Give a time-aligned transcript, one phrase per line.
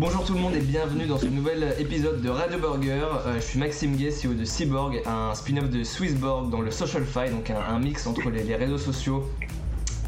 [0.00, 3.04] Bonjour tout le monde et bienvenue dans ce nouvel épisode de Radio Burger.
[3.26, 7.28] Euh, je suis Maxime Gay, CEO de Cyborg, un spin-off de Swissborg dans le SocialFi,
[7.30, 9.28] donc un, mix entre les, réseaux sociaux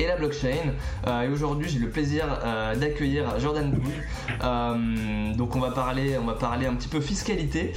[0.01, 0.73] et la blockchain.
[1.07, 5.37] Euh, et aujourd'hui, j'ai le plaisir euh, d'accueillir Jordan Boulle.
[5.37, 7.75] donc, on va parler, un petit peu fiscalité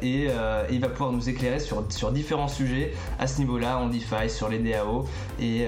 [0.00, 0.28] et,
[0.70, 4.60] il va pouvoir nous éclairer sur, différents sujets à ce niveau-là, en DeFi, sur les
[4.60, 5.08] DAO
[5.40, 5.66] et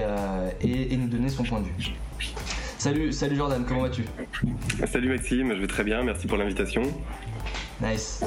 [0.97, 1.95] nous donner son point de vue.
[2.81, 4.03] Salut, salut Jordan, comment vas-tu?
[4.87, 6.81] Salut Maxime, je vais très bien, merci pour l'invitation.
[7.81, 8.21] Nice.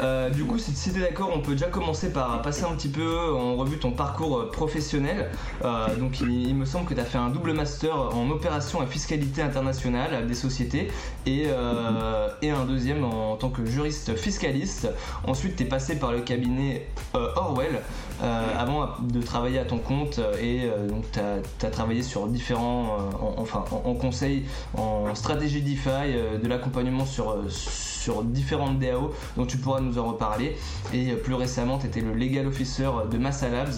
[0.00, 2.74] Euh, du coup, si, si tu es d'accord, on peut déjà commencer par passer un
[2.74, 5.30] petit peu en revue ton parcours euh, professionnel.
[5.64, 8.86] Euh, donc, il, me semble que tu as fait un double master en opération et
[8.86, 10.88] fiscalité internationale des sociétés
[11.26, 14.88] et, un deuxième en, tant que juriste fiscaliste.
[15.24, 17.80] Ensuite, tu es passé par le cabinet Orwell
[18.20, 22.96] avant de travailler à ton compte et donc tu as, travaillé sur différents,
[23.36, 24.44] enfin, en, conseil,
[24.76, 27.36] en stratégie DeFi, de l'accompagnement sur
[28.22, 30.56] différentes DAO dont tu pourras nous en reparler.
[30.92, 33.74] Et plus récemment, tu étais le legal officer de Massa Labs.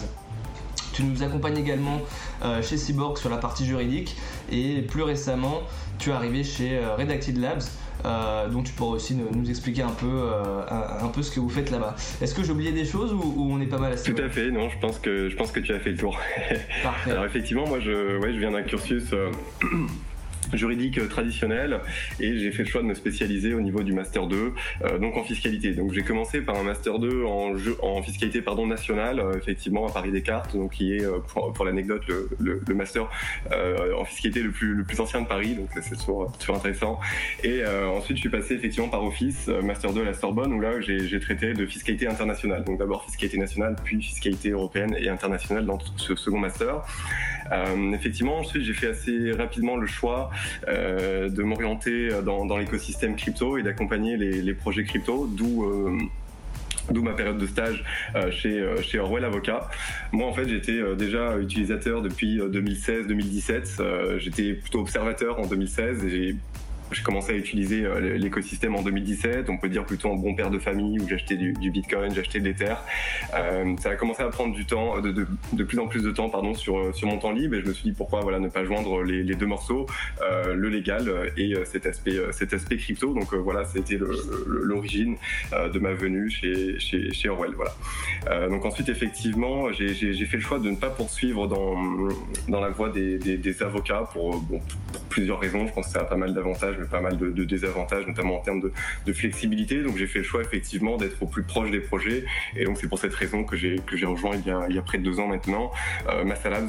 [0.92, 2.00] Tu nous accompagnes également
[2.44, 4.16] euh, chez Cyborg sur la partie juridique
[4.50, 5.62] et plus récemment,
[5.98, 7.62] tu es arrivé chez euh, Redacted Labs.
[8.06, 10.22] Euh, dont tu pourras aussi nous, expliquer un peu,
[10.70, 11.94] un, peu ce que vous faites là-bas.
[12.22, 14.50] Est-ce que j'ai oublié des choses ou, on est pas mal à Tout à fait,
[14.50, 16.18] non, je pense que, je pense que tu as fait le tour.
[16.82, 17.10] Parfait.
[17.10, 19.12] Alors effectivement, moi je, ouais, je viens d'un cursus
[20.52, 21.80] juridique euh, traditionnel
[22.18, 24.52] et j'ai fait le choix de me spécialiser au niveau du master 2
[24.84, 25.72] euh, donc en fiscalité.
[25.72, 29.92] Donc j'ai commencé par un master 2 en, en fiscalité pardon nationale euh, effectivement à
[29.92, 31.04] Paris Descartes donc qui est
[31.54, 33.08] pour, l'anecdote le, le, master
[33.96, 37.00] en fiscalité le plus, le plus ancien de Paris donc c'est toujours, toujours, intéressant.
[37.44, 40.80] Et ensuite je suis passé effectivement par office master 2 à la Sorbonne où là
[40.80, 42.64] j'ai traité de fiscalité internationale.
[42.64, 46.82] Donc d'abord fiscalité nationale puis fiscalité européenne et internationale dans ce second master
[47.92, 50.30] effectivement ensuite j'ai fait assez rapidement le choix
[50.68, 55.98] euh, de m'orienter dans, l'écosystème crypto et d'accompagner les, projets crypto, d'où euh,
[56.90, 57.84] d'où ma période de stage
[58.14, 59.68] euh, chez, chez Orwell Avocat.
[60.12, 64.18] Moi, en fait, j'étais déjà utilisateur depuis 2016-2017.
[64.18, 66.36] j'étais plutôt observateur en 2016 et j'ai
[66.92, 70.50] j'ai commencé à utiliser euh, l'écosystème en 2017, on peut dire plutôt en bon père
[70.50, 72.82] de famille où j'achetais du, Bitcoin, j'achetais des terres.
[73.34, 76.10] Euh, ça a commencé à prendre du temps, de, de, de, plus en plus de
[76.10, 78.48] temps pardon, sur, sur mon temps libre et je me suis dit pourquoi voilà, ne
[78.48, 79.86] pas joindre les, les deux morceaux,
[80.22, 83.14] euh, le légal et euh, cet aspect, euh, cet aspect crypto.
[83.14, 83.98] Donc voilà, c'était
[84.46, 85.16] l'origine
[85.52, 87.52] de ma venue chez, chez, chez Orwell.
[87.54, 88.48] Voilà.
[88.48, 91.76] donc ensuite, effectivement, j'ai fait le choix de ne pas poursuivre dans,
[92.48, 94.60] dans la voie des, des, des avocats pour, bon,
[94.92, 95.66] pour plusieurs raisons.
[95.66, 98.60] Je pense que ça a pas mal d'avantages pas mal de, désavantages, notamment en termes
[98.60, 99.82] de, flexibilité.
[99.82, 102.24] Donc j'ai fait le choix effectivement d'être au plus proche des projets.
[102.56, 104.98] Et donc c'est pour cette raison que j'ai que j'ai rejoint il y, a, près
[104.98, 105.72] de deux ans maintenant
[106.08, 106.24] euh,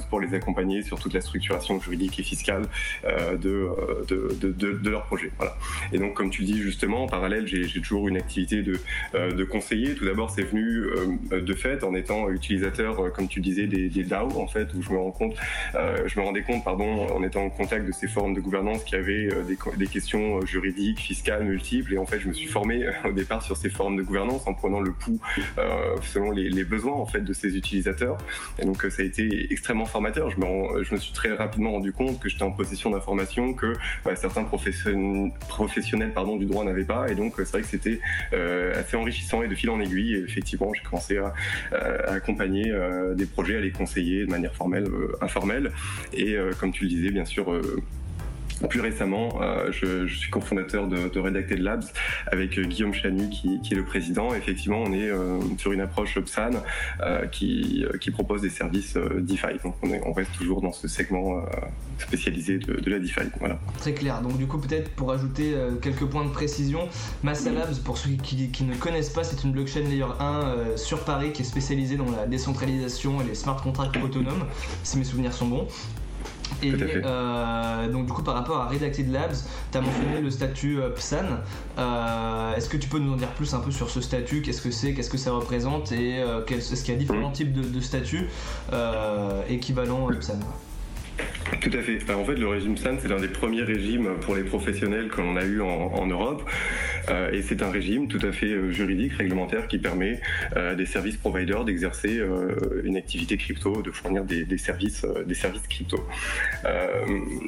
[0.10, 2.64] pour les accompagner sur toute la structuration juridique et fiscale
[3.06, 3.70] euh, de,
[4.08, 5.32] de, de, de, leur projet.
[5.38, 5.56] Voilà.
[5.92, 8.80] Et donc comme tu le dis justement, en parallèle, j'ai toujours une activité de,
[9.16, 9.96] euh, de conseiller.
[9.96, 10.86] Tout d'abord, c'est venu
[11.32, 14.82] euh, de fait en étant utilisateur, comme tu disais, des, des DAO en fait, où
[14.82, 15.36] je me rends compte,
[15.74, 18.96] je me rendais compte, pardon, en étant en contact de ces formes de gouvernance qui
[18.96, 21.94] avaient des, des questions euh, juridiques, fiscales, multiples.
[21.94, 24.47] Et en fait, je me suis formé euh, au départ sur ces formes de gouvernance
[24.47, 25.19] en prenant le pouls
[25.57, 28.17] euh, selon les, besoins en fait de ces utilisateurs.
[28.59, 30.29] Et donc, ça a été extrêmement formateur.
[30.29, 33.73] Je me, suis très rapidement rendu compte que j'étais en possession d'informations que
[34.06, 37.09] bah, certains professionnels, pardon, du droit n'avaient pas.
[37.09, 38.00] Et donc, c'est vrai que c'était
[38.31, 40.16] assez enrichissant et de fil en aiguille.
[40.16, 41.33] Et effectivement, j'ai commencé à
[42.07, 42.72] accompagner
[43.16, 44.88] des projets, à les conseiller de manière formelle,
[45.19, 45.72] informelle.
[46.13, 47.51] Et comme tu le disais, bien sûr,
[48.68, 51.84] plus récemment, euh, je, suis cofondateur de, Redacted Labs
[52.28, 54.34] avec euh, Guillaume Chanu qui, est le président.
[54.34, 56.52] Effectivement, on est euh, sur une approche PSAN
[57.31, 59.58] qui, propose des services DeFi.
[59.63, 61.44] Donc on, est, on, reste toujours dans ce segment
[61.98, 63.22] spécialisé de, la DeFi.
[63.78, 64.22] Très clair.
[64.22, 66.90] Donc du coup, peut-être pour ajouter quelques points de précision,
[67.24, 71.31] Massa Labs, pour ceux qui ne connaissent pas, c'est une blockchain layer 1 sur Paris
[71.31, 74.46] qui est spécialisée dans la décentralisation et les smart contracts autonomes,
[74.84, 75.68] si mes souvenirs sont bons.
[76.63, 79.36] Et euh, donc du coup par rapport à Redacted Labs,
[79.71, 81.25] tu as mentionné le statut euh, PSAN.
[81.77, 84.42] Euh, est-ce que tu peux nous en dire plus un peu sur ce statut?
[84.42, 84.94] Qu'est-ce que c'est?
[84.94, 85.92] Qu'est-ce que ça représente?
[85.92, 88.27] Et est-ce qu'il y a différents types de, de statuts
[89.50, 90.39] équivalents PSAN?
[91.59, 92.00] Tout à fait.
[92.13, 95.36] en fait, le régime SAN, c'est l'un des premiers régimes pour les professionnels que l'on
[95.36, 96.50] a eu en, Europe.
[97.09, 100.19] Euh, et c'est un régime tout à fait euh, juridique, réglementaire, qui permet
[100.56, 102.21] euh, des services providers d'exercer
[102.83, 106.06] une activité crypto, de fournir des, des services, des services crypto.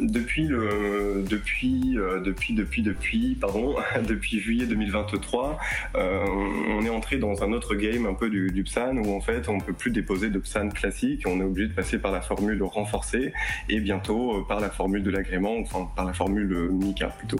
[0.01, 3.75] depuis le, depuis, depuis, depuis, depuis, pardon,
[4.07, 5.57] depuis juillet 2023,
[5.95, 9.47] on est entré dans un autre game un peu du, du PSAN où en fait
[9.49, 12.61] on peut plus déposer de PSAN classique, on est obligé de passer par la formule
[12.63, 13.33] renforcée
[13.69, 17.37] et bien bientôt par la formule de l'agrément, enfin par la formule MICA plutôt.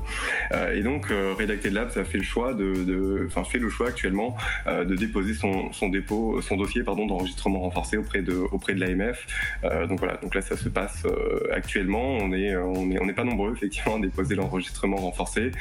[0.72, 4.36] et donc Redacted Labs a fait le choix de, enfin fait le choix actuellement
[4.68, 9.28] de déposer son, son dépôt, son dossier pardon d'enregistrement renforcé auprès de auprès de l'AMF.
[9.88, 11.06] donc voilà, donc là ça se passe
[11.52, 12.18] actuellement.
[12.18, 15.52] On est on est on n'est pas nombreux effectivement à déposer l'enregistrement renforcé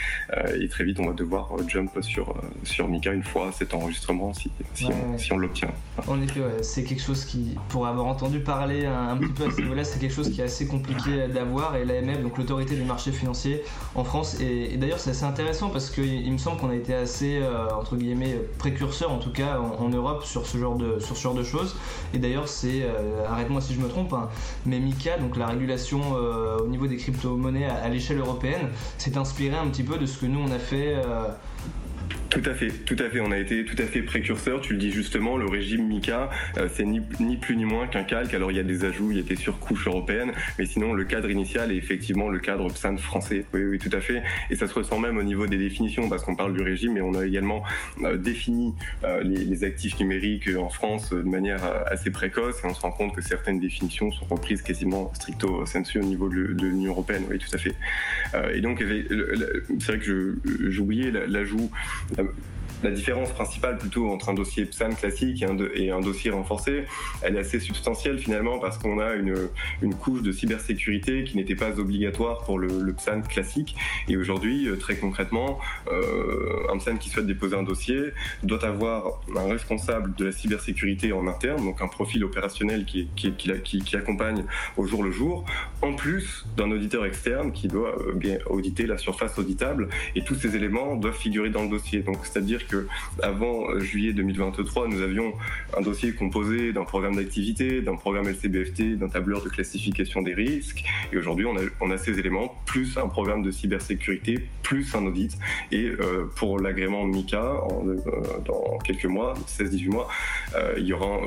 [0.60, 4.50] et très vite on va devoir jump sur sur Mika une fois cet enregistrement si
[4.74, 5.70] si, on, si on l'obtient.
[6.08, 9.60] En effet, c'est quelque chose qui, pour avoir entendu parler un, petit peu à ce
[9.60, 11.76] niveau-là, c'est quelque chose qui est assez compliqué d'avoir.
[11.76, 13.62] Et l'AMF, donc l'autorité des marchés financiers
[13.94, 15.90] en France, et, d'ailleurs c'est assez intéressant parce
[16.32, 19.90] qu'il me semble qu'on a été assez, euh, entre guillemets, précurseur en tout cas en,
[19.90, 21.76] Europe sur ce genre de, sur ce genre de choses.
[22.14, 24.30] Et d'ailleurs, c'est, euh, arrête-moi si je me trompe, hein,
[24.64, 29.18] mais MICA, donc la régulation euh, au niveau des crypto-monnaies à, à l'échelle européenne, s'est
[29.18, 30.96] inspiré un petit peu de ce que nous on a fait
[32.32, 33.20] tout à fait, tout à fait.
[33.20, 34.60] On a été tout à fait précurseur.
[34.62, 37.00] Tu le dis justement, le régime MICA, euh, c'est ni,
[37.36, 38.32] plus ni moins qu'un calque.
[38.34, 41.04] Alors il y a des ajouts, il y a des surcouches européennes, mais sinon le
[41.04, 43.44] cadre initial est effectivement le cadre PSAN français.
[43.52, 44.22] Oui, oui, tout à fait.
[44.50, 47.02] Et ça se ressent même au niveau des définitions, parce qu'on parle du régime, mais
[47.02, 47.62] on a également
[48.02, 48.74] euh, défini
[49.04, 53.14] euh, les, actifs numériques en France de manière assez précoce, et on se rend compte
[53.14, 57.24] que certaines définitions sont reprises quasiment stricto sensu au niveau de, l'Union européenne.
[57.30, 57.74] Oui, tout à fait.
[58.52, 58.82] et donc
[59.78, 60.38] c'est vrai que
[60.68, 61.70] j'oubliais l'ajout
[62.18, 62.34] Um,
[62.82, 65.42] la différence principale plutôt entre un dossier PSAN classique
[65.74, 66.84] et un, dossier renforcé,
[67.22, 69.34] elle est assez substantielle finalement parce qu'on a une,
[69.82, 73.76] une, couche de cybersécurité qui n'était pas obligatoire pour le, le PSAN classique.
[74.08, 75.58] Et aujourd'hui, euh, très concrètement,
[75.90, 78.12] euh, un PSAN qui souhaite déposer un dossier
[78.42, 83.32] doit avoir un responsable de la cybersécurité en interne, donc un profil opérationnel qui, qui,
[83.32, 84.44] qui, accompagne
[84.76, 85.44] au jour le jour,
[85.82, 89.88] en plus d'un auditeur externe qui doit euh, bien auditer la surface auditable.
[90.16, 92.00] Et tous ces éléments doivent figurer dans le dossier.
[92.00, 92.66] Donc, c'est-à-dire
[93.22, 95.32] avant euh, juillet 2023, nous avions
[95.76, 100.84] un dossier composé d'un programme d'activité, d'un programme LCBFT, d'un tableur de classification des risques.
[101.12, 101.46] Et aujourd'hui,
[101.80, 105.38] on a, ces éléments, plus un programme de cybersécurité, plus un audit.
[105.70, 107.96] Et euh, pour l'agrément MICA, euh,
[108.44, 110.08] dans quelques mois, 16-18 mois,
[110.76, 111.20] il y aura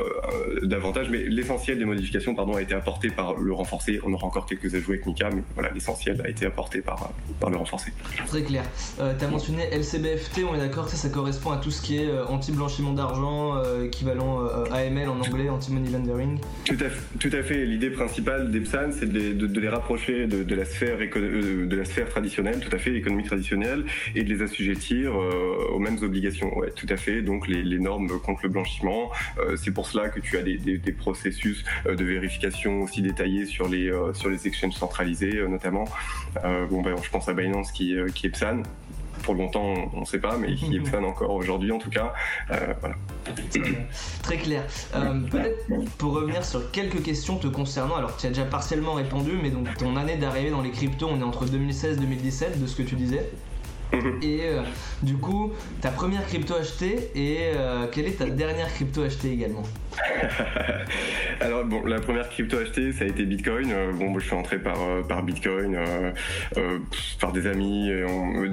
[0.64, 1.10] davantage.
[1.10, 4.00] Mais l'essentiel des modifications pardon, a été apporté par le renforcé.
[4.04, 7.12] On aura encore quelques ajouts avec MICA, mais voilà, l'essentiel a été apporté par,
[7.50, 7.92] le renforcé.
[8.28, 8.64] Très clair.
[8.98, 12.08] tu as mentionné LCBFT, on est d'accord ça, ça correspond à tout ce qui est
[12.08, 17.44] euh, anti-blanchiment d'argent, euh, équivalent euh, AML en anglais, anti-money laundering tout à, tout à
[17.44, 17.66] fait.
[17.66, 22.80] L'idée principale d'Epsan, c'est de, de, les rapprocher de, la sphère de traditionnelle, tout à
[22.80, 23.86] fait, l'économie traditionnelle,
[24.16, 26.58] et de les assujettir aux mêmes obligations.
[26.58, 27.22] Ouais, tout à fait.
[27.22, 29.12] Donc les, normes contre le blanchiment.
[29.58, 33.92] c'est pour cela que tu as des, des, processus de vérification aussi détaillés sur les
[34.14, 35.86] sur les exchanges centralisés, notamment.
[36.70, 38.64] bon, ben, je pense à Binance qui, qui est Epsan
[39.26, 42.14] pour longtemps, on ne sait pas, mais qui est fan encore aujourd'hui en tout cas.
[42.52, 42.96] Euh, voilà.
[44.22, 44.64] Très clair.
[44.96, 49.32] Euh, peut-être pour revenir sur quelques questions te concernant, alors tu as déjà partiellement répondu,
[49.42, 52.68] mais donc ton année d'arrivée dans les cryptos, on est entre 2016 et 2017 de
[52.68, 53.30] ce que tu disais.
[53.92, 54.20] Mhm.
[54.22, 54.62] Et euh,
[55.02, 57.52] du coup, ta première crypto achetée et
[57.92, 59.64] quelle est ta dernière crypto achetée également?
[61.42, 63.74] Alors bon, la première crypto achetée, ça a été Bitcoin.
[63.94, 65.78] bon, je suis entré par, par Bitcoin,
[67.20, 67.92] par des amis.
[68.08, 68.46] On,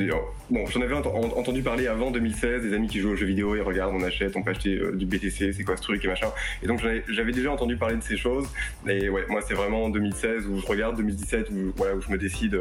[0.52, 3.60] bon, j'en avais entendu parler avant 2016, des amis qui jouent aux jeux vidéo et
[3.60, 6.28] regardent, on achète, on peut acheter euh, du BTC, c'est quoi ce truc et machin.
[6.62, 8.48] Et donc j'avais déjà entendu parler de ces choses.
[8.86, 12.10] Et ouais, moi c'est vraiment en 2016 où je regarde, 2017 où, voilà, où je
[12.10, 12.58] me décide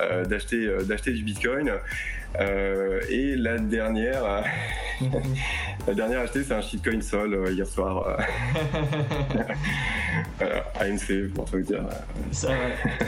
[0.00, 1.72] euh, d'acheter euh, d'acheter du Bitcoin.
[2.38, 4.44] Et la dernière,
[5.86, 8.16] la dernière achetée, c'est un shitcoin Sol hier soir.
[10.80, 11.84] ANC pour te dire.
[12.32, 12.48] Ça,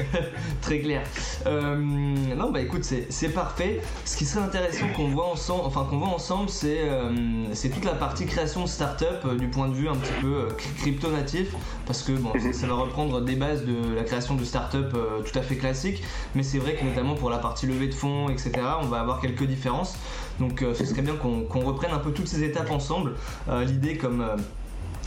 [0.62, 1.02] Très clair.
[1.46, 6.08] non, bah écoute, c'est parfait ce qui serait intéressant qu'on voit ensemble, enfin qu'on voit
[6.08, 7.12] ensemble, c'est euh,
[7.52, 10.34] c'est toute la partie création de start-up euh, du point de vue un petit peu
[10.34, 11.54] euh, crypto natif,
[11.86, 15.42] parce que bon, ça, va reprendre des bases de la création de start-up tout à
[15.42, 16.02] fait classique,
[16.34, 19.13] mais c'est vrai que notamment pour la partie levée de fonds, etc., on va avoir
[19.20, 19.96] quelques différences.
[20.40, 23.14] Donc ce serait bien qu'on reprenne un peu toutes ces étapes ensemble.
[23.66, 24.24] L'idée comme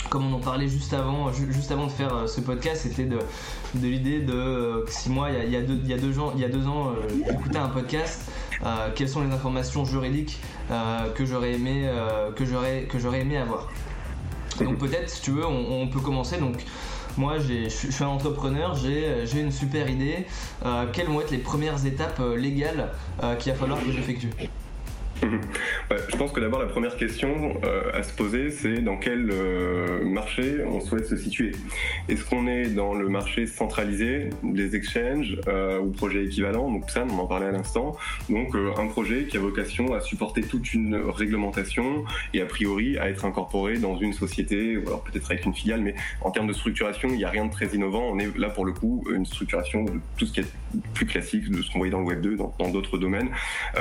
[0.09, 3.17] comme on en parlait juste avant, juste avant de faire ce podcast, c'était de,
[3.75, 6.45] l'idée de si moi, il y a, deux, il y a deux, ans, il y
[6.45, 6.93] a deux ans
[7.27, 8.31] j'écoutais un podcast
[8.65, 10.39] euh, quelles sont les informations juridiques
[10.71, 13.69] euh, que j'aurais aimé, euh, que j'aurais, que j'aurais aimé avoir.
[14.59, 16.37] Donc peut-être, si tu veux, on, peut commencer.
[16.37, 16.55] Donc
[17.17, 20.25] moi, je suis un entrepreneur, j'ai une super idée.
[20.93, 22.89] quelles vont être les premières étapes légales
[23.39, 24.29] qu'il va falloir que j'effectue?
[25.23, 25.41] Mhm.
[26.11, 30.05] je pense que d'abord la première question euh, à se poser, c'est dans quel euh,
[30.05, 31.53] marché on souhaite se situer?
[32.07, 36.71] Est-ce qu'on est dans le marché centralisé des exchanges euh, ou projets équivalents?
[36.71, 37.97] Donc ça, on en parlait à l'instant.
[38.29, 43.09] Donc un projet qui a vocation à supporter toute une réglementation et a priori à
[43.09, 46.53] être incorporé dans une société, ou alors peut-être avec une filiale, mais en termes de
[46.53, 48.03] structuration, il n'y a rien de très innovant.
[48.11, 50.47] On est là pour le coup une structuration de tout ce qui est
[50.93, 53.29] plus classique de ce qu'on voyait dans le Web 2, dans d'autres domaines.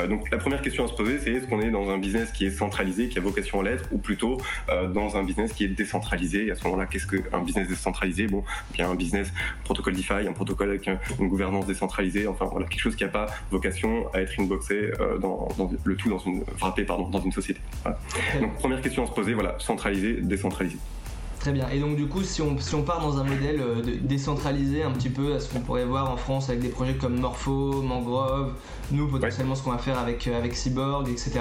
[0.08, 2.50] donc la première question à se poser, est-ce qu'on est dans un business qui est
[2.50, 4.38] centralisé, qui a vocation à l'être, ou plutôt
[4.68, 6.46] euh, dans un business qui est décentralisé.
[6.46, 8.26] Et à ce moment-là, qu'est-ce qu'un business décentralisé?
[8.26, 9.32] Bon, bien un business
[9.64, 10.88] protocole DeFi, un protocole avec
[11.20, 15.18] une gouvernance décentralisée, enfin voilà, quelque chose qui n'a pas vocation à être inboxé euh,
[15.18, 17.60] dans, dans, le tout dans une frappé pardon dans une société.
[18.40, 20.78] Donc première question à se poser, voilà, centralisé, décentralisé.
[21.46, 21.68] Très bien.
[21.68, 24.90] Et donc du coup, si on, si on part dans un modèle euh, décentralisé un
[24.90, 28.54] petit peu à ce qu'on pourrait voir en France avec des projets comme Morpho, Mangrove,
[28.90, 31.38] nous potentiellement ce qu'on va faire avec, euh, avec Cyborg, etc.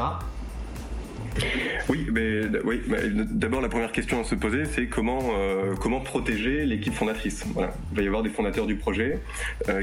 [1.90, 2.84] Oui, mais oui,
[3.32, 7.44] d'abord la première question à se poser, c'est comment euh, comment protéger l'équipe fondatrice?
[7.56, 7.74] Voilà.
[7.94, 9.20] Il va y avoir des fondateurs du projet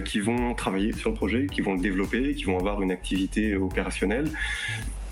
[0.05, 3.57] qui vont travailler sur le projet, qui vont le développer, qui vont avoir une activité
[3.57, 4.31] opérationnelle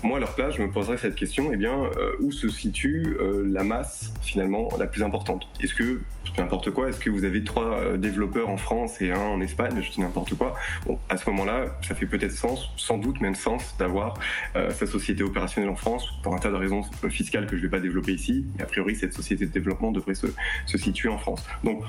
[0.03, 3.17] moi, à leur place, je me poserais cette question, eh bien, euh, où se situe
[3.19, 5.47] euh, la masse, finalement, la plus importante?
[5.61, 6.01] Est-ce que,
[6.37, 9.81] n'importe quoi, est-ce que vous avez trois euh, développeurs en France et un en Espagne?
[9.81, 10.55] Je dis n'importe quoi.
[10.85, 14.15] Bon, à ce moment-là, ça fait peut-être sens, sans doute même sens, d'avoir
[14.53, 17.69] sa société opérationnelle en France, pour un tas de raisons fiscales que je ne vais
[17.69, 18.45] pas développer ici.
[18.55, 20.27] Mais a priori, cette société de développement devrait se,
[20.65, 21.45] se situer en France.
[21.63, 21.83] Donc,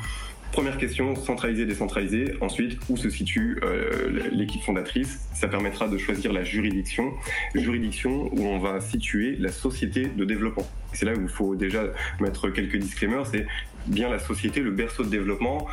[0.53, 2.35] Première question, centralisé, décentralisé.
[2.43, 5.27] Ensuite, où se situe euh, l'équipe fondatrice?
[5.33, 7.15] Ça permettra de choisir la juridiction.
[7.55, 10.67] Juridiction où on va situer la société de développement.
[10.93, 11.85] C'est là où il faut déjà
[12.21, 13.27] mettre quelques disclaimers.
[13.27, 13.47] C'est
[13.87, 15.67] bien la société, le berceau de développement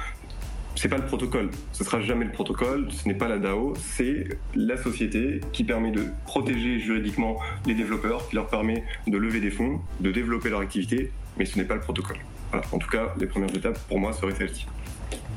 [0.75, 4.29] c'est pas le protocole, ce sera jamais le protocole, ce n'est pas la DAO, c'est
[4.55, 9.51] la société qui permet de protéger juridiquement les développeurs, qui leur permet de lever des
[9.51, 12.19] fonds, de développer leur activité, mais ce n'est pas le protocole.
[12.53, 14.65] En tout cas, les premières étapes pour moi seraient celles-ci.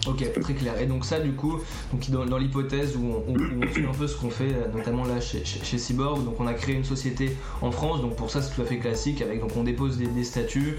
[0.07, 0.81] Ok, très clair.
[0.81, 1.61] Et donc ça, du coup,
[1.92, 3.35] donc dans, l'hypothèse où on,
[3.73, 6.54] suit un peu ce qu'on fait, euh, notamment là chez, chez, Cyborg, donc on a
[6.54, 9.57] créé une société en France, donc pour ça c'est tout à fait classique, avec donc
[9.57, 10.78] on dépose des, statuts,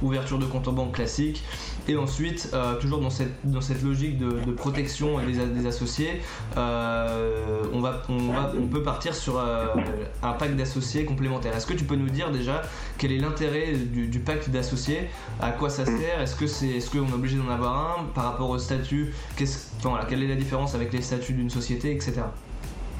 [0.00, 1.44] ouverture de compte en banque classique,
[1.88, 6.20] et ensuite, euh, toujours dans cette, dans cette logique de, protection des, associés,
[6.56, 11.56] euh, on, va, on, va, on peut partir sur un pacte d'associés complémentaire.
[11.56, 12.62] Est-ce que tu peux nous dire déjà
[12.98, 15.08] quel est l'intérêt du, pacte d'associés,
[15.40, 18.04] à quoi ça sert, est-ce que c'est, est-ce qu'on est obligé d'en avoir un?
[18.14, 22.22] Par rapport au statut Quelle est la différence avec les statuts d'une société, etc.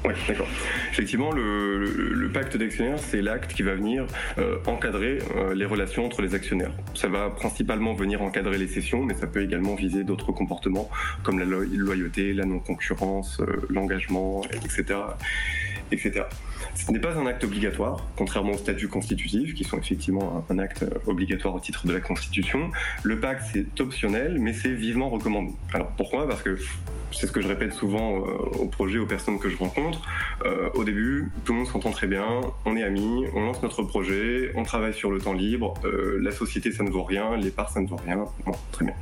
[0.05, 0.47] Oui, d'accord.
[0.91, 4.05] Effectivement, le, pacte d'actionnaires, c'est l'acte qui va venir
[4.37, 6.71] euh, encadrer euh, les relations entre les actionnaires.
[6.95, 10.89] Ça va principalement venir encadrer les cessions, mais ça peut également viser d'autres comportements
[11.21, 14.99] comme la loyauté, la non-concurrence, euh, l'engagement, etc.,
[15.91, 16.23] etc.
[16.75, 20.85] Ce n'est pas un acte obligatoire, contrairement au statut constitutif, qui sont effectivement un, acte
[21.07, 22.71] obligatoire au titre de la Constitution.
[23.03, 25.51] Le pacte, c'est optionnel, mais c'est vivement recommandé.
[25.73, 26.27] Alors pourquoi?
[26.27, 26.57] Parce que
[27.11, 30.01] c'est ce que je répète souvent euh, aux projets, aux personnes que je rencontre.
[30.45, 33.83] Euh, au début, tout le monde s'entend très bien, on est amis, on lance notre
[33.83, 37.51] projet, on travaille sur le temps libre, euh, la société ça ne vaut rien, les
[37.51, 38.25] parts ça ne vaut rien.
[38.45, 38.95] Bon, très bien.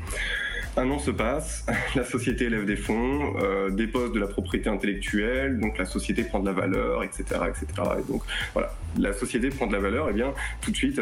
[0.77, 5.59] Un an se passe, la société élève des fonds, euh, dépose de la propriété intellectuelle,
[5.59, 7.65] donc la société prend de la valeur, etc., etc.
[7.99, 8.21] Et donc
[8.53, 11.01] voilà, la société prend de la valeur, et bien tout de suite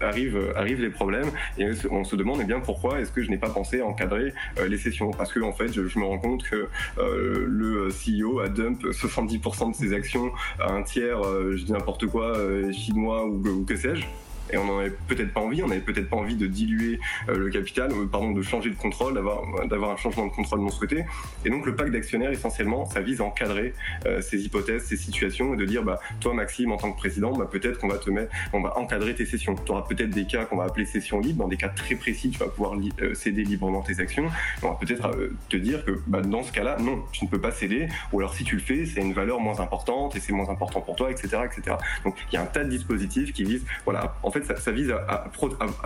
[0.00, 3.38] arrive arrivent les problèmes et on se demande eh bien pourquoi est-ce que je n'ai
[3.38, 5.10] pas pensé à encadrer euh, les sessions?
[5.10, 9.72] Parce que en fait je, me rends compte que euh, le CEO a dump 70%
[9.72, 12.36] de ses actions à un tiers, je dis n'importe quoi,
[12.72, 14.04] chinois ou que sais-je
[14.52, 17.38] et on n'en avait peut-être pas envie, on n'avait peut-être pas envie de diluer euh,
[17.38, 20.70] le capital, euh, pardon, de changer de contrôle, d'avoir, d'avoir un changement de contrôle non
[20.70, 21.04] souhaité.
[21.44, 23.74] Et donc le pacte d'actionnaires, essentiellement, ça vise à encadrer
[24.06, 27.32] euh, ces hypothèses, ces situations, et de dire, bah, toi Maxime, en tant que président,
[27.32, 29.54] bah, peut-être qu'on va te mettre, on va encadrer tes sessions.
[29.54, 32.30] Tu auras peut-être des cas qu'on va appeler sessions libres, dans des cas très précis,
[32.30, 32.76] tu vas pouvoir
[33.14, 34.26] céder librement tes actions.
[34.62, 35.10] On va peut-être
[35.48, 38.34] te dire que bah, dans ce cas-là, non, tu ne peux pas céder, ou alors
[38.34, 41.10] si tu le fais, c'est une valeur moins importante et c'est moins important pour toi,
[41.10, 41.76] etc., etc.
[42.04, 44.90] Donc il y a un tas de dispositifs qui visent, voilà, en fait ça, vise
[44.90, 45.30] à,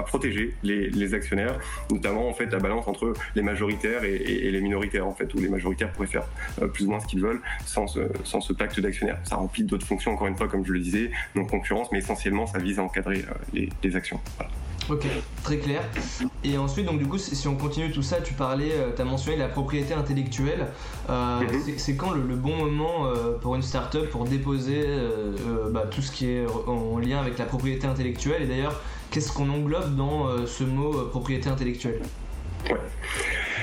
[0.07, 1.59] protéger les, actionnaires,
[1.91, 5.49] notamment en fait la balance entre les majoritaires et, les minoritaires en fait, où les
[5.49, 6.27] majoritaires pourraient faire
[6.63, 9.19] euh, plus ou moins ce qu'ils veulent sans ce, pacte d'actionnaires.
[9.25, 12.47] Ça remplit d'autres fonctions, encore une fois, comme je le disais, non concurrence, mais essentiellement
[12.47, 14.21] ça vise à encadrer euh, les, actions.
[14.91, 15.07] Ok,
[15.43, 15.83] très clair.
[16.43, 19.05] Et ensuite, donc du coup, si on continue tout ça, tu parlais, euh, tu as
[19.05, 20.67] mentionné la propriété intellectuelle.
[21.09, 21.75] Euh, mhm.
[21.79, 24.87] C'est quand le, bon moment euh, pour une startup pour déposer
[25.71, 28.43] bah, tout ce qui est en lien avec la propriété intellectuelle?
[28.43, 32.03] Et d'ailleurs, qu'est-ce qu'on englobe dans ce mot propriété intellectuelle?
[32.71, 32.77] Ouais.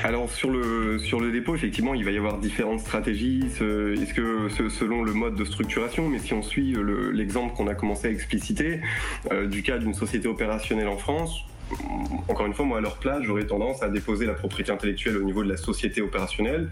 [0.04, 3.42] Alors sur le, sur le dépôt, effectivement, il va y avoir différentes stratégies.
[3.46, 6.76] Est-ce que selon le mode de structuration, mais si on suit
[7.14, 8.82] l'exemple qu'on a commencé à expliciter
[9.32, 11.46] euh, du cas d'une société opérationnelle en France,
[12.28, 15.24] encore une fois, moi à leur place, j'aurais tendance à déposer la propriété intellectuelle au
[15.24, 16.70] niveau de la société opérationnelle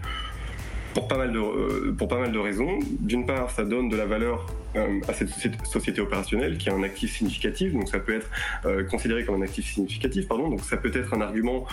[0.94, 2.78] pour pas mal de, euh, pour pas mal de raisons.
[3.00, 5.30] D'une part, ça donne de la valeur euh, à cette
[5.64, 8.30] société opérationnelle qui est un actif significatif, donc ça peut être
[8.64, 11.66] euh, considéré comme un actif significatif, pardon, donc ça peut être un argument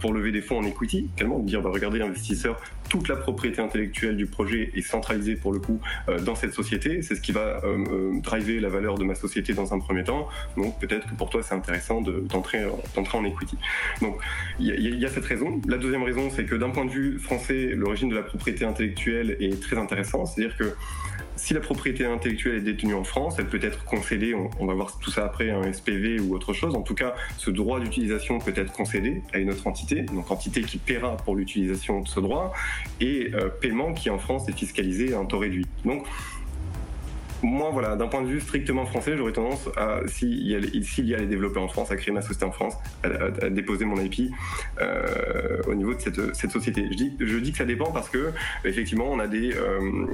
[0.00, 2.60] pour lever des fonds en equity, également de dire bah, regardez investisseur,
[2.90, 5.80] toute la propriété intellectuelle du projet est centralisée pour le coup
[6.26, 7.62] dans cette société, c'est ce qui va
[8.22, 11.42] driver la valeur de ma société dans un premier temps, donc peut-être que pour toi
[11.42, 12.66] c'est intéressant d'entrer
[13.14, 13.56] en equity.
[14.02, 14.18] Donc
[14.58, 15.60] il y, y, a cette raison.
[15.66, 18.61] La deuxième raison, c'est que d'un point de vue français, le régime de la propriété
[18.64, 20.26] intellectuelle est très intéressant.
[20.26, 20.74] C'est-à-dire que
[21.36, 24.98] si la propriété intellectuelle est détenue en France, elle peut être concédée, on, va voir
[24.98, 26.74] tout ça après, un SPV ou autre chose.
[26.74, 30.62] En tout cas, ce droit d'utilisation peut être concédé à une autre entité, donc entité
[30.62, 32.52] qui paiera pour l'utilisation de ce droit,
[33.00, 35.66] et euh, paiement qui en France est fiscalisé à un taux réduit.
[35.84, 36.06] Donc,
[37.42, 40.54] moi, voilà, d'un point de vue strictement français, j'aurais tendance à, s'il y,
[41.14, 44.30] a les développeurs en France, à créer ma société en France, à, déposer mon IP
[44.80, 46.88] euh, au niveau de cette, société.
[47.20, 48.32] Je dis, que ça dépend parce que,
[48.64, 50.06] effectivement, on a des, euh,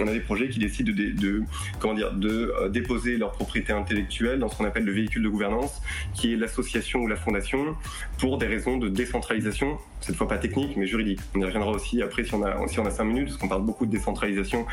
[0.00, 1.42] on a des projets qui décident de,
[1.80, 5.28] comment dire, de euh, déposer leur propriété intellectuelle dans ce qu'on appelle le véhicule de
[5.28, 5.82] gouvernance,
[6.14, 7.76] qui est l'association ou la fondation,
[8.18, 11.20] pour des raisons de décentralisation, cette fois pas technique, mais juridique.
[11.34, 13.48] On y reviendra aussi après si on a, si on a cinq minutes, parce qu'on
[13.48, 14.66] parle beaucoup de décentralisation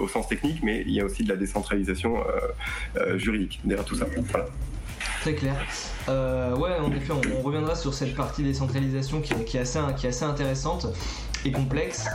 [0.00, 3.60] au sens technique, mais il y a aussi de la décentralisation centralisation euh, euh, juridique
[3.64, 4.06] derrière tout ça.
[5.20, 5.56] Très clair.
[6.08, 10.10] Euh, ouais, en effet, on, reviendra sur cette partie décentralisation qui, qui, est, qui est
[10.10, 10.86] assez intéressante
[11.48, 12.06] et complexe.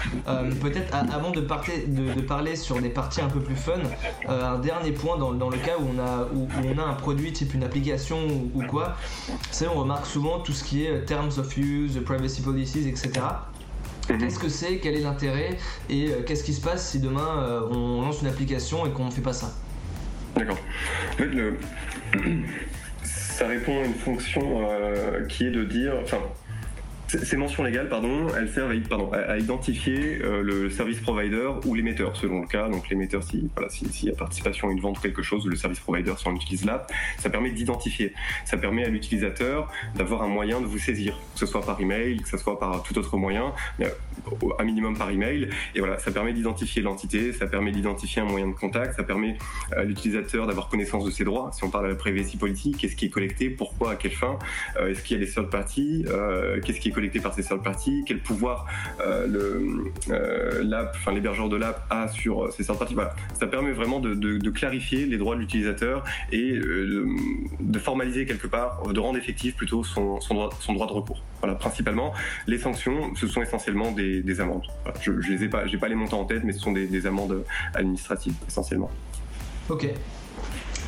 [0.61, 3.81] Peut-être avant de, de, parler sur des parties un peu plus fun,
[4.27, 7.33] un dernier point dans, dans, le cas où on, a, où, on a un produit
[7.33, 8.17] type une application
[8.53, 8.95] ou, quoi,
[9.51, 13.21] c'est on remarque souvent tout ce qui est terms of use, privacy policies, etc.
[14.09, 14.17] Mhm.
[14.17, 14.77] Qu'est-ce que c'est?
[14.79, 15.57] Quel est l'intérêt?
[15.89, 19.05] Et euh, qu'est-ce qui se passe si demain euh, on lance une application et qu'on
[19.05, 19.53] ne fait pas ça?
[20.35, 20.57] D'accord.
[21.13, 21.57] En fait, le...
[23.03, 25.93] ça répond à une fonction euh, qui est de dire.
[26.03, 26.19] Enfin,
[27.21, 32.41] ces mentions légales, pardon, elles servent à, identifier euh, le service provider ou l'émetteur, selon
[32.41, 32.67] le cas.
[32.69, 35.55] Donc l'émetteur, si voilà, s'il y a participation à une vente ou quelque chose, le
[35.55, 38.13] service provider, si on utilise l'app, ça permet d'identifier.
[38.45, 42.17] Ça permet à l'utilisateur d'avoir un moyen de vous saisir, que ce soit par email,
[42.17, 43.87] que ce soit par tout autre moyen, mais
[44.59, 45.49] un minimum par email.
[45.75, 49.37] Et voilà, ça permet d'identifier l'entité, ça permet d'identifier un moyen de contact, ça permet
[49.75, 51.51] à l'utilisateur d'avoir connaissance de ses droits.
[51.53, 54.39] Si on parle de la privacy politique, qu'est-ce qui est collecté, pourquoi, à quelle fin,
[54.77, 57.43] euh, est-ce qu'il y a des third parties, euh, qu'est-ce qui est collecté par ces
[57.43, 58.65] third parties, quel pouvoir
[59.01, 59.27] euh,
[60.09, 62.93] euh, l'app, enfin l'hébergeur de l'app a sur ces third parties.
[62.93, 68.83] Voilà, ça permet vraiment de, clarifier les droits de l'utilisateur et de formaliser quelque part,
[68.87, 71.23] de rendre effectif plutôt son, son, droit, de recours.
[71.39, 72.13] Voilà, principalement,
[72.47, 74.67] les sanctions, ce sont essentiellement des, des amendes.
[75.01, 78.35] je, je pas, pas les montants en tête, mais ce sont des, des amendes administratives
[78.47, 78.91] essentiellement.
[79.69, 79.87] Ok.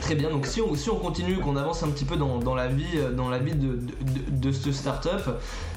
[0.06, 2.54] Très bien, donc si on, si on continue, qu'on avance un petit peu dans, dans,
[2.54, 5.28] la vie, dans la vie de, de, de, cette start-up,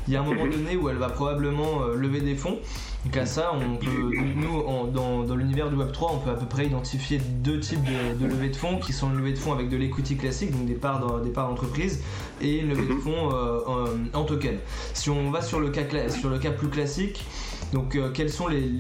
[0.07, 2.59] il y a un moment donné où elle va probablement euh, lever des fonds.
[3.07, 6.45] Donc à ça, on peut, nous, dans, dans l'univers du Web3, on peut à peu
[6.45, 9.55] près identifier deux types de, de levées de fonds qui sont une levée de fonds
[9.55, 12.03] avec de l'equity classique, donc des parts, des parts d'entreprise,
[12.43, 14.59] et une levée de fonds euh, en, token.
[14.93, 17.25] Si on va sur le cas, sur le cas plus classique,
[17.73, 18.73] donc euh, quels sont les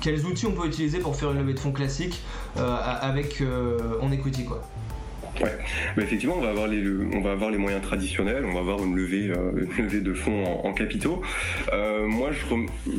[0.00, 2.20] quels outils on peut utiliser pour faire une levée de fonds classique
[2.56, 4.62] euh, avec euh, en equity quoi
[5.40, 5.56] Ouais.
[5.96, 6.82] Mais effectivement, on va avoir les,
[7.14, 10.14] on va avoir les moyens traditionnels, on va avoir une levée, euh, une levée de
[10.14, 11.22] fonds en, capitaux.
[11.72, 12.44] Euh, moi, je,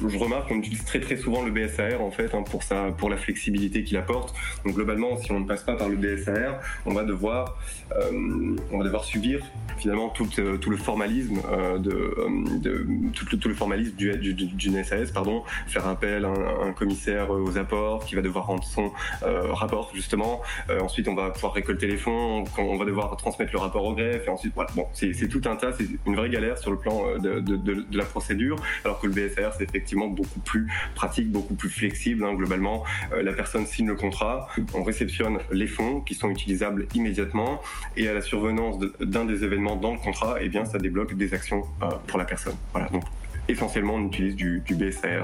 [0.07, 3.09] je, remarque qu'on utilise très très souvent le BSAR en fait hein, pour ça, pour
[3.09, 4.33] la flexibilité qu'il apporte.
[4.65, 7.57] Donc globalement, si on ne passe pas par le BSAR, on va devoir,
[7.95, 9.45] euh, on va devoir subir
[9.77, 12.15] finalement tout, euh, tout le formalisme euh, de,
[12.59, 16.71] de tout, tout, le formalisme du, du, d'une SAS, pardon, faire appel à un, un,
[16.73, 20.41] commissaire aux apports qui va devoir rendre son rapport justement.
[20.81, 22.26] ensuite, on va pouvoir récolter les fonds
[22.57, 24.69] on va devoir transmettre le rapport au greffe, et ensuite, voilà.
[24.75, 28.05] Bon, c'est tout un tas, c'est une vraie galère sur le plan euh, de, la
[28.05, 32.23] procédure, alors que le BSR, c'est effectivement beaucoup plus pratique, beaucoup plus flexible.
[32.23, 36.87] Hein, globalement, euh, la personne signe le contrat, on réceptionne les fonds qui sont utilisables
[36.93, 37.61] immédiatement,
[37.95, 41.33] et à la survenance d'un des événements dans le contrat, eh bien, ça débloque des
[41.33, 42.55] actions euh, pour la personne.
[42.73, 43.03] Voilà, donc
[43.47, 45.23] essentiellement, on utilise du, du BSR.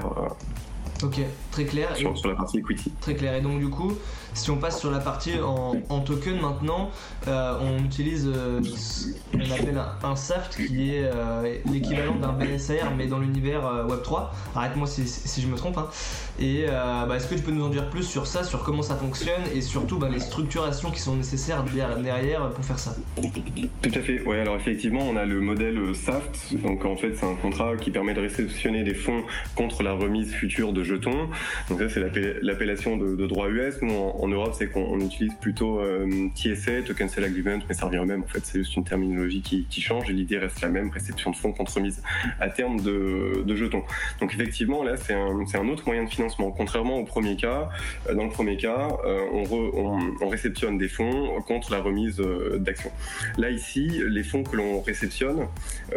[1.02, 1.94] Ok, Très clair.
[1.96, 2.92] Sur, sur, la partie equity.
[3.00, 3.34] Très clair.
[3.34, 3.92] Et donc du coup,
[4.34, 6.90] si on passe sur la partie en, token maintenant,
[7.28, 9.08] euh, on utilise euh, ce
[9.52, 14.28] appelle un, SAFT qui est euh, l'équivalent d'un BNSR mais dans l'univers Web3.
[14.54, 15.78] Arrête-moi si, je me trompe.
[15.78, 15.88] Hein.
[16.38, 18.96] Et bah, est-ce que tu peux nous en dire plus sur ça, sur comment ça
[18.96, 22.94] fonctionne et surtout bah, les structurations qui sont nécessaires derrière pour faire ça?
[23.82, 24.22] Tout à fait.
[24.26, 26.60] Oui, alors effectivement, on a le modèle SAFT.
[26.62, 29.22] Donc en fait, c'est un contrat qui permet de réceptionner des fonds
[29.54, 31.28] contre la remise future de jetons.
[31.68, 32.00] Donc ça, c'est
[32.42, 33.76] l'appellation de, droit US.
[34.28, 38.22] Europe, c'est qu'on utilise plutôt euh, TSA, Token Sale Agreement, mais ça revient au même.
[38.22, 41.36] En fait, c'est juste une terminologie qui, change et l'idée reste la même, réception de
[41.36, 42.02] fonds contre mise
[42.40, 43.82] à terme de, jetons.
[44.20, 46.50] Donc effectivement, là, c'est un, autre moyen de financement.
[46.50, 47.68] Contrairement au premier cas,
[48.08, 52.20] euh, dans le premier cas, euh, on, réceptionne des fonds contre la remise
[52.58, 52.90] d'actions.
[53.38, 55.46] Là, ici, les fonds que l'on réceptionne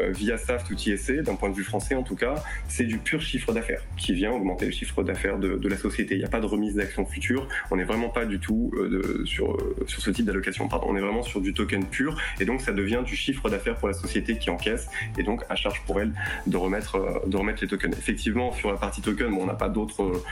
[0.10, 3.22] via SAFT ou TSA, d'un point de vue français en tout cas, c'est du pur
[3.22, 6.16] chiffre d'affaires qui vient augmenter le chiffre d'affaires de, de, la société.
[6.16, 7.48] Il n'y a pas de remise d'actions futures.
[7.72, 10.68] On n'est vraiment pas du tout euh, sur, euh, sur ce type d'allocation.
[10.82, 13.90] On est vraiment sur du token pur et donc ça devient du chiffre d'affaires pour
[13.90, 14.88] la société qui encaisse
[15.20, 16.14] et donc à charge pour elle
[16.48, 17.96] de remettre, euh, de remettre les tokens.
[17.96, 20.24] Effectivement, sur la partie token, on n'a pas d'autres,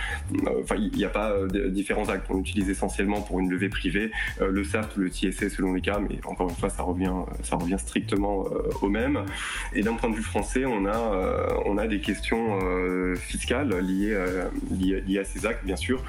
[0.64, 1.32] enfin il n'y a pas
[1.70, 2.26] différents actes.
[2.32, 6.20] On utilise essentiellement pour une levée privée le ou le TSA selon les cas, mais
[6.26, 8.46] encore une fois, ça revient, ça revient strictement
[8.82, 9.26] au même.
[9.74, 12.60] Et d'un point de vue français, on a, on a des questions
[13.16, 14.18] fiscales liées,
[14.72, 16.04] liées, à ces actes, bien sûr.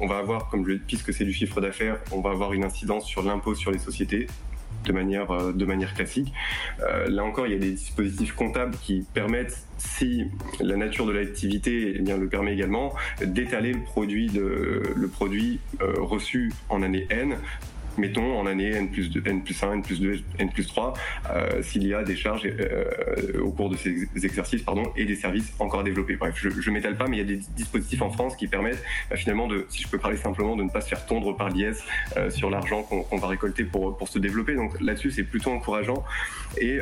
[0.00, 3.06] On, va avoir, comme je puisque c'est du chiffre d'affaires, on va avoir une incidence
[3.06, 4.26] sur l'impôt sur les sociétés
[4.84, 6.32] de manière, euh, de manière classique.
[6.80, 10.24] Euh, là encore, il y a des dispositifs comptables qui permettent, si
[10.60, 15.94] la nature de l'activité eh le permet également, d'étaler le produit, de, le produit euh,
[15.98, 17.36] reçu en année N
[18.00, 20.94] mettons en année N plus, 2, N plus 1, N plus 2, N plus 3,
[21.30, 25.14] euh, s'il y a des charges euh, au cours de ces exercices pardon, et des
[25.14, 26.16] services encore développés.
[26.16, 28.82] Bref, je ne m'étale pas, mais il y a des dispositifs en France qui permettent
[29.10, 31.50] bah, finalement, de, si je peux parler simplement, de ne pas se faire tondre par
[31.50, 31.84] l'IS
[32.16, 34.54] euh, sur l'argent qu'on va récolter pour, pour se développer.
[34.54, 36.02] Donc là-dessus, c'est plutôt encourageant.
[36.60, 36.80] Et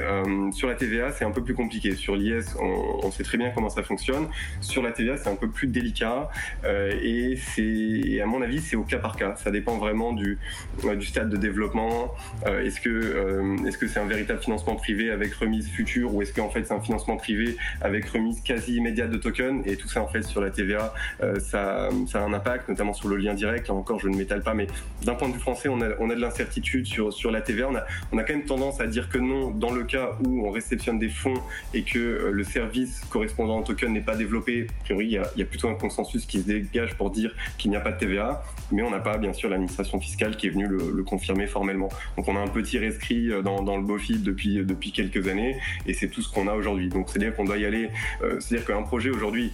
[0.52, 1.94] sur la TVA, c'est un peu plus compliqué.
[1.94, 4.28] Sur l'IS, on, on, sait très bien comment ça fonctionne.
[4.60, 6.30] Sur la TVA, c'est un peu plus délicat.
[6.64, 9.36] et, et à mon avis, c'est au cas par cas.
[9.36, 10.38] Ça dépend vraiment du,
[10.96, 12.14] du stade de développement
[12.46, 16.22] euh, Est-ce que euh, est-ce que c'est un véritable financement privé avec remise future ou
[16.22, 19.88] est-ce qu'en fait c'est un financement privé avec remise quasi immédiate de tokens Et tout
[19.88, 20.92] ça en fait sur la TVA,
[21.22, 23.68] euh, ça, a un impact, notamment sur le lien direct.
[23.68, 24.66] Là encore, je ne m'étale pas, mais
[25.04, 27.68] d'un point de vue français, on a, on a de l'incertitude sur, sur la TVA.
[28.12, 30.98] On a, quand même tendance à dire que non dans le cas où on réceptionne
[30.98, 31.40] des fonds
[31.74, 34.66] et que le service correspondant au token n'est pas développé.
[34.80, 37.76] A priori, il y a plutôt un consensus qui se dégage pour dire qu'il n'y
[37.76, 40.66] a pas de TVA, mais on n'a pas bien sûr l'administration fiscale qui est venue
[40.66, 41.88] le, le confirmer formellement.
[42.16, 45.94] Donc on a un petit rescrit euh, dans, le BOFID depuis, depuis quelques années et
[45.94, 46.88] c'est tout ce qu'on a aujourd'hui.
[46.88, 47.90] Donc c'est-à-dire qu'on doit y aller,
[48.22, 49.52] euh, c'est-à-dire qu'un projet aujourd'hui,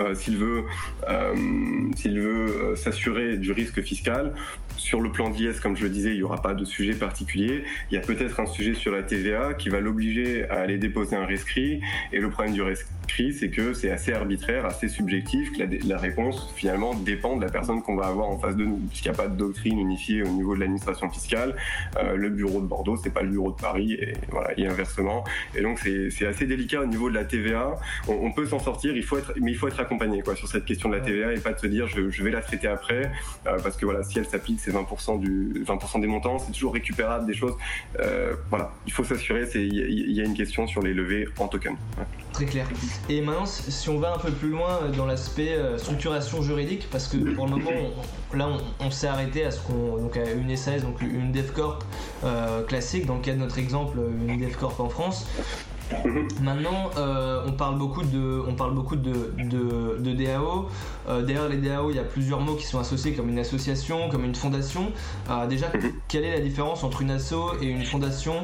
[0.00, 0.64] euh, s'il veut,
[1.06, 4.34] veut s'assurer du risque fiscal,
[4.76, 7.64] sur le plan d'IS, comme je le disais, il n'y aura pas de sujet particulier.
[7.90, 11.16] Il y a peut-être un sujet sur la TVA qui va l'obliger à aller déposer
[11.16, 11.80] un rescrit.
[12.12, 12.92] Et le problème du rescrit,
[13.32, 17.82] c'est que c'est assez arbitraire, assez subjectif, que la, réponse finalement dépend de la personne
[17.82, 20.28] qu'on va avoir en face de nous, puisqu'il n'y a pas de doctrine unifiée au
[20.28, 21.54] niveau de l'administration fiscale.
[21.96, 25.24] Euh, le bureau de Bordeaux, c'est pas le bureau de Paris, et voilà, et inversement.
[25.54, 27.76] Et donc c'est assez délicat au niveau de la TVA.
[28.08, 30.64] On, peut s'en sortir, il faut être, mais il faut être accompagné quoi sur cette
[30.64, 33.12] question de la TVA et pas de se dire je, je vais la traiter après,
[33.46, 36.74] euh, parce que voilà, si elle s'applique c'est 20%, du, 20 des montants, c'est toujours
[36.74, 37.54] récupérable des choses.
[38.00, 41.76] Euh, voilà, il faut s'assurer, il y, a une question sur les levées en token.
[42.34, 42.66] Très clair.
[43.08, 47.06] Et maintenant, si on va un peu plus loin dans l'aspect euh, structuration juridique, parce
[47.06, 47.70] que pour le moment,
[48.34, 48.48] là,
[48.80, 51.78] on, s'est arrêté à ce qu'on, donc à une SAS, donc une DevCorp
[52.24, 55.26] euh, classique, dans le cas de notre exemple, une DevCorp en France.
[56.40, 59.32] Maintenant, euh, on parle beaucoup de, on parle beaucoup de,
[59.98, 60.68] DAO.
[61.08, 64.08] Euh, derrière les DAO, il y a plusieurs mots qui sont associés comme une association,
[64.08, 64.92] comme une fondation.
[65.30, 65.70] Euh, déjà,
[66.08, 68.34] quelle est la différence entre une asso et une fondation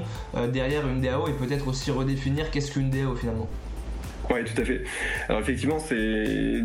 [0.52, 3.48] derrière une DAO et peut-être aussi redéfinir qu'est-ce qu'une DAO finalement?
[4.30, 4.82] Oui, tout à fait.
[5.28, 6.62] Alors effectivement, c'est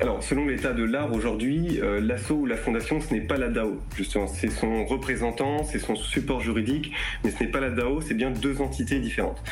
[0.00, 3.48] alors, selon l'état de l'art aujourd'hui, euh, l'asso ou la fondation, ce n'est pas la
[3.48, 3.78] DAO.
[3.94, 8.14] Justement, c'est son représentant, c'est son support juridique, mais ce n'est pas la DAO, c'est
[8.14, 9.42] bien deux entités différentes.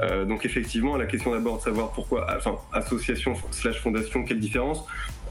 [0.00, 4.86] Euh, donc, effectivement, la question d'abord de savoir pourquoi, enfin, association slash fondation, quelle différence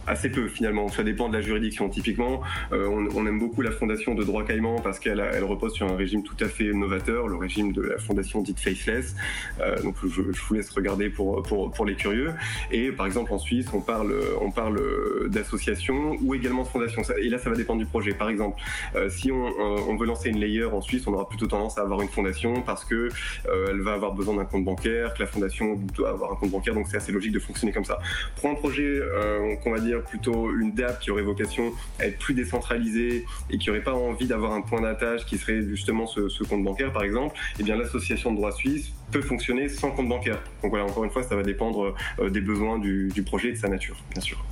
[0.08, 0.88] assez peu finalement.
[0.90, 1.90] Ça dépend de la juridiction.
[1.90, 2.42] Typiquement,
[2.72, 6.24] on, aime beaucoup la fondation de droit caïman parce qu'elle elle repose sur un régime
[6.24, 9.16] tout à fait novateur, le régime de la fondation dite faceless.
[9.84, 12.34] donc je, vous laisse regarder pour, pour, pour, les curieux.
[12.72, 14.80] Et par exemple en Suisse, on parle, on parle
[15.30, 17.02] d'associations ou également de fondations.
[17.20, 18.14] Et là, ça va dépendre du projet.
[18.14, 18.62] Par exemple,
[19.10, 19.46] si on,
[19.90, 22.62] on, veut lancer une layer en Suisse, on aura plutôt tendance à avoir une fondation
[22.62, 23.10] parce que
[23.46, 26.74] elle va avoir besoin d'un compte bancaire, que la fondation doit avoir un compte bancaire,
[26.74, 28.00] donc c'est assez logique de fonctionner comme ça.
[28.40, 32.18] Pour un projet euh, qu'on va dire plutôt une DAP qui aurait vocation à être
[32.20, 36.30] plus décentralisée et qui n'aurait pas envie d'avoir un point d'attache qui serait justement ce,
[36.30, 40.10] ce, compte bancaire par exemple, eh bien l'association de droit suisse peut fonctionner sans compte
[40.10, 40.42] bancaire.
[40.62, 43.58] Donc voilà, encore une fois, ça va dépendre euh, des besoins du, projet et de
[43.58, 44.44] sa nature, bien sûr.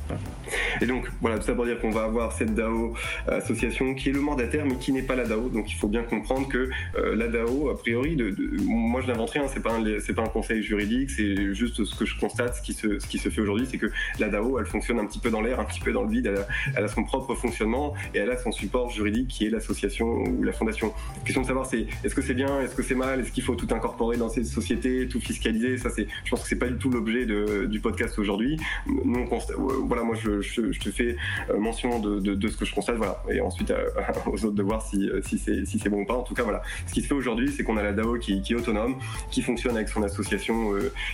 [0.81, 2.93] Et donc voilà, tout ça pour dire qu'on va avoir cette DAO
[3.27, 5.49] euh, association qui est le mandataire mais qui n'est pas la DAO.
[5.49, 8.17] Donc il faut bien comprendre que la DAO, a priori,
[8.65, 9.73] moi je n'invente rien, c'est pas
[10.13, 13.17] pas un conseil juridique, c'est juste ce que je constate, ce qui se, ce qui
[13.17, 15.65] se fait aujourd'hui, c'est que la DAO, elle fonctionne un petit peu dans l'air, un
[15.65, 16.31] petit peu dans le vide,
[16.75, 20.43] elle a, son propre fonctionnement et elle a son support juridique qui est l'association ou
[20.43, 20.93] la fondation.
[21.17, 23.43] La question de savoir, c'est est-ce que c'est bien, est-ce que c'est mal, est-ce qu'il
[23.43, 26.67] faut tout incorporer dans ces sociétés, tout fiscaliser, ça c'est, je pense que c'est pas
[26.67, 28.57] du tout l'objet du podcast aujourd'hui.
[28.87, 31.15] Nous, on euh, voilà, moi je, te fais
[31.49, 33.89] euh, mention de, de, ce que je constate, voilà, et ensuite euh,
[34.25, 36.15] aux autres de voir si, c'est bon ou pas.
[36.15, 38.41] En tout cas, voilà, ce qui se fait aujourd'hui, c'est qu'on a la DAO qui,
[38.47, 38.95] est autonome,
[39.31, 40.73] qui fonctionne avec son association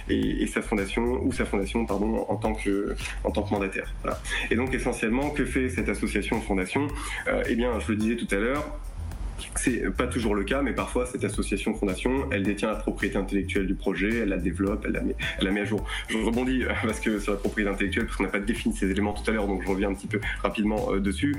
[0.09, 2.95] et, sa fondation ou sa fondation pardon en tant que
[3.51, 3.93] mandataire.
[4.49, 6.87] Et donc essentiellement, que fait cette association fondation?
[7.47, 8.65] Eh bien, je le disais tout à l'heure,
[9.55, 13.67] c'est pas toujours le cas, mais parfois cette association fondation, elle détient la propriété intellectuelle
[13.67, 15.85] du projet, elle la développe, elle la met, à jour.
[16.09, 18.89] Je rebondis euh, parce que sur la propriété intellectuelle, parce qu'on n'a pas défini ces
[18.89, 21.35] éléments tout à l'heure, donc je reviens un petit peu rapidement dessus.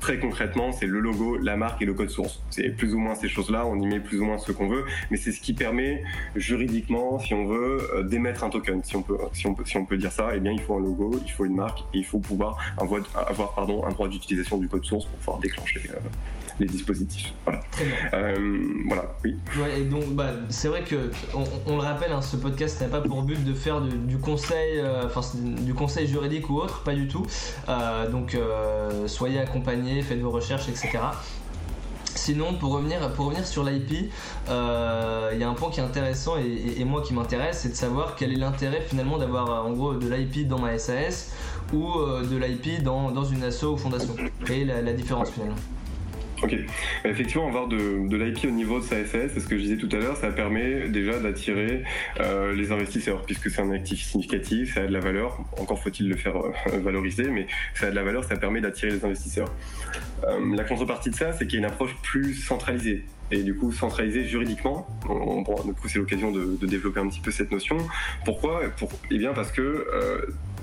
[0.00, 2.40] Très concrètement, c'est le logo, la marque et le code source.
[2.50, 4.84] C'est plus ou moins ces choses-là, on y met plus ou moins ce qu'on veut,
[5.10, 6.02] mais c'est ce qui permet
[6.34, 8.82] juridiquement, si on veut, euh, d'émettre un token.
[8.82, 10.74] Si on peut, si on peut, si on peut dire ça, eh bien, il faut
[10.74, 14.08] un logo, il faut une marque et il faut pouvoir avoir, avoir pardon, un droit
[14.08, 15.98] d'utilisation du code source pour pouvoir déclencher euh,
[16.58, 17.32] les dispositifs.
[17.44, 17.60] Voilà.
[18.14, 19.36] Euh, voilà, oui.
[19.58, 23.00] Ouais, et donc, bah, c'est vrai que, on, le rappelle, hein, ce podcast n'a pas
[23.00, 25.20] pour but de faire du, conseil, enfin,
[25.60, 27.26] du conseil juridique ou autre, pas du tout.
[28.10, 28.36] Donc,
[29.06, 30.98] soyez accompagnés, faites vos recherches, etc.
[32.14, 36.36] Sinon, pour revenir, pour revenir sur l'IP, il y a un point qui est intéressant
[36.36, 40.08] et, moi qui m'intéresse, c'est de savoir quel est l'intérêt finalement d'avoir en gros de
[40.08, 41.32] l'IP dans ma SAS
[41.72, 41.90] ou
[42.22, 44.14] de l'IP dans, dans, une asso ou fondation.
[44.50, 45.56] Et la, la différence finalement?
[46.42, 46.56] Ok.
[47.04, 49.76] Effectivement, avoir de, de l'IP au niveau de sa SAS, c'est ce que je disais
[49.76, 51.84] tout à l'heure, ça permet déjà d'attirer
[52.20, 55.44] euh, les investisseurs, puisque c'est un actif significatif, ça a de la valeur.
[55.58, 58.90] Encore faut-il le faire euh, valoriser, mais ça a de la valeur, ça permet d'attirer
[58.90, 59.54] les investisseurs.
[60.24, 63.54] Euh, la contrepartie de ça, c'est qu'il y a une approche plus centralisée et du
[63.54, 64.86] coup centralisée juridiquement.
[65.08, 65.44] On,
[65.86, 67.78] c'est l'occasion de, développer un petit peu cette notion.
[68.24, 68.62] Pourquoi?
[68.76, 69.86] Pour, Eh bien, parce que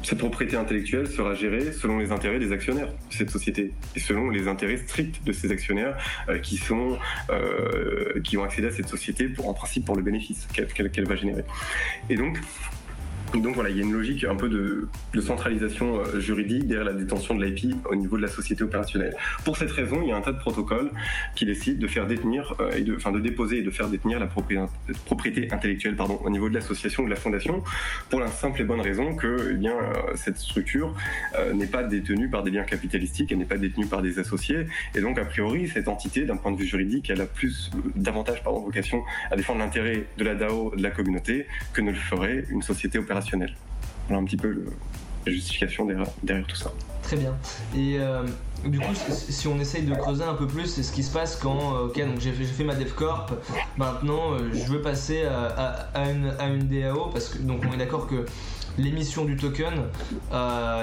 [0.04, 4.30] cette propriété intellectuelle sera gérée selon les intérêts des actionnaires de cette société et selon
[4.30, 5.98] les intérêts stricts de ces actionnaires
[6.30, 6.98] euh, qui sont
[7.30, 11.16] euh, qui ont accédé à cette société pour en principe pour le bénéfice qu'elle va
[11.16, 11.44] générer.
[12.10, 12.38] Et donc
[13.38, 14.88] donc voilà, il y a une logique un peu de,
[15.22, 19.16] centralisation euh, juridique derrière la détention de l'IP au niveau de la société opérationnelle.
[19.44, 20.90] Pour cette raison, il y a un tas de protocoles
[21.36, 25.52] qui décident de faire détenir, euh, enfin de déposer et de faire détenir la propriété,
[25.52, 27.64] intellectuelle pardon, au niveau de l'association ou de la fondation,
[28.10, 30.96] pour la simple et bonne raison que eh bien, euh, cette structure
[31.54, 34.66] n'est pas détenue par des biens capitalistiques, elle n'est pas détenue par des associés,
[34.96, 38.44] et donc a priori cette entité, d'un point de vue juridique, elle a plus davantage
[38.44, 42.46] pardon, vocation à défendre l'intérêt de la DAO de la communauté que ne le ferait
[42.50, 43.19] une société opérationnelle
[44.08, 44.66] voilà un petit peu
[45.26, 45.88] la justification
[46.24, 46.72] derrière, tout ça.
[47.04, 47.36] Très bien.
[47.76, 48.24] Et euh,
[48.66, 51.36] du coup, si on essaye de creuser un peu plus, c'est ce qui se passe
[51.36, 53.32] quand, euh, ok, donc j'ai fait, ma DevCorp,
[53.78, 57.78] maintenant euh, je veux passer à, une, à, une, DAO, parce que donc on est
[57.78, 58.26] d'accord que
[58.78, 59.74] l'émission du token,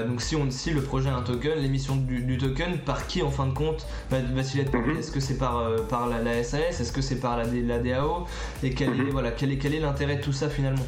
[0.09, 3.31] donc si, on, si le projet a un token, l'émission du, token, par qui en
[3.31, 4.99] fin de compte va-t-il être mhm.
[4.99, 8.27] Est-ce que c'est par, par la, SAS Est-ce que c'est par la, la DAO
[8.63, 9.11] Et quel, est, mhm.
[9.11, 10.85] voilà, quel est, quel est l'intérêt de tout ça finalement?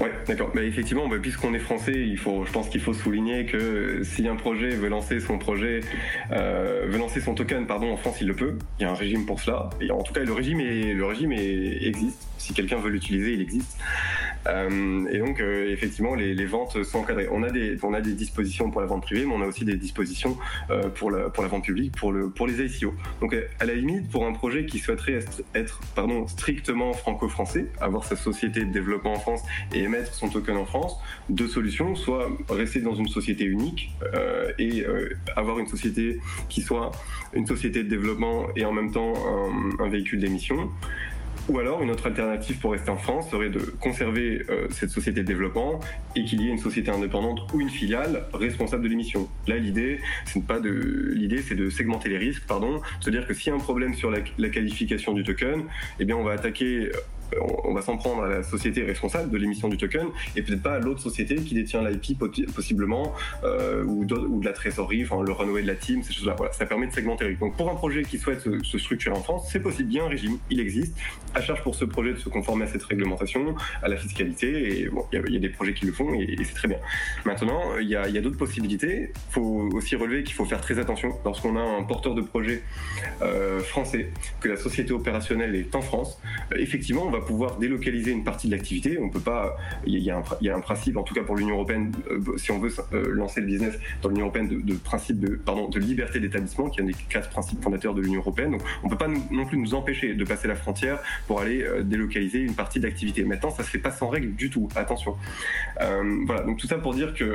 [0.00, 0.50] Ouais, d'accord.
[0.54, 4.26] Mais effectivement, bah, puisqu'on est français, il faut, je pense qu'il faut souligner que si
[4.26, 5.80] un projet veut lancer son projet,
[6.32, 8.58] euh, veut lancer son token, pardon, en France, il le peut.
[8.78, 9.70] Il y a un régime pour cela.
[9.80, 12.26] Et en tout cas, le régime, est, le régime est, existe.
[12.38, 13.78] Si quelqu'un veut l'utiliser, il existe.
[14.46, 17.28] Euh, et donc, euh, effectivement, les, les, ventes sont encadrées.
[17.30, 19.64] On a, des, on a des dispositions pour la vente privée, mais on a aussi
[19.64, 20.36] des dispositions
[20.70, 22.94] euh, pour, la, pour la vente publique, pour, le, pour les ICO.
[23.20, 25.20] Donc, à la limite, pour un projet qui souhaiterait
[25.54, 30.56] être, pardon, strictement franco-français, avoir sa société de développement en France et émettre son token
[30.56, 30.96] en France,
[31.28, 34.84] deux solutions, soit rester dans une société unique euh, et
[35.36, 36.92] avoir une société qui soit
[37.32, 40.70] une société de développement et en même temps un, un véhicule d'émission
[41.50, 45.20] Ou alors, une autre alternative pour rester en France serait de conserver euh, cette société
[45.20, 45.78] de développement
[46.16, 49.28] et qu'il y ait une société indépendante ou une filiale responsable de l'émission.
[49.46, 50.70] Là, l'idée, c'est pas de,
[51.14, 53.92] l'idée, c'est de segmenter les risques, pardon, se dire que s'il y a un problème
[53.92, 55.64] sur la, la, qualification du token,
[56.00, 56.90] eh bien, on va attaquer
[57.64, 60.74] on va s'en prendre à la société responsable de l'émission du token et peut-être pas
[60.74, 62.18] à l'autre société qui détient l'IP
[62.54, 63.12] possiblement
[63.44, 66.34] euh, ou, de la trésorerie, le runway de la team, ces choses-là.
[66.36, 67.34] Voilà, ça permet de segmenter.
[67.34, 69.90] Donc pour un projet qui souhaite se, structurer en France, c'est possible.
[69.90, 70.96] Il y a un régime, il existe.
[71.34, 74.80] À charge pour ce projet de se conformer à cette réglementation, à la fiscalité.
[74.80, 76.78] Et bon, il y, a des projets qui le font et, c'est très bien.
[77.24, 79.10] Maintenant, il y a, d'autres possibilités.
[79.30, 82.62] Il faut aussi relever qu'il faut faire très attention lorsqu'on a un porteur de projet
[83.22, 84.10] euh, français,
[84.40, 86.18] que la société opérationnelle est en France.
[86.52, 88.98] Euh, effectivement, on va pouvoir délocaliser une partie de l'activité.
[89.00, 89.56] On peut pas.
[89.86, 90.22] Il y, a
[90.56, 93.46] un, principe, en tout cas pour l'Union européenne, euh, si on veut euh, lancer le
[93.46, 96.94] business dans l'Union européenne, de, principe de, pardon, de liberté d'établissement, qui est un des
[97.08, 98.52] quatre principes fondateurs de l'Union européenne.
[98.52, 101.82] Donc, on peut pas non plus nous empêcher de passer la frontière pour aller euh,
[101.82, 103.24] délocaliser une partie de l'activité.
[103.24, 104.68] Maintenant, ça se fait pas sans règle du tout.
[104.76, 105.16] Attention.
[106.26, 106.42] voilà.
[106.42, 107.34] Donc tout ça pour dire qu'un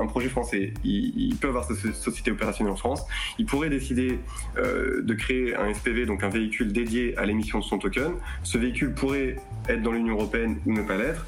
[0.00, 3.04] un projet français, il, peut avoir sa société opérationnelle en France.
[3.38, 4.18] Il pourrait décider
[4.56, 8.12] de créer un SPV, donc un véhicule dédié à l'émission de son token.
[8.42, 9.19] Ce véhicule pourrait
[9.68, 11.26] être dans l'Union européenne ou ne pas l'être.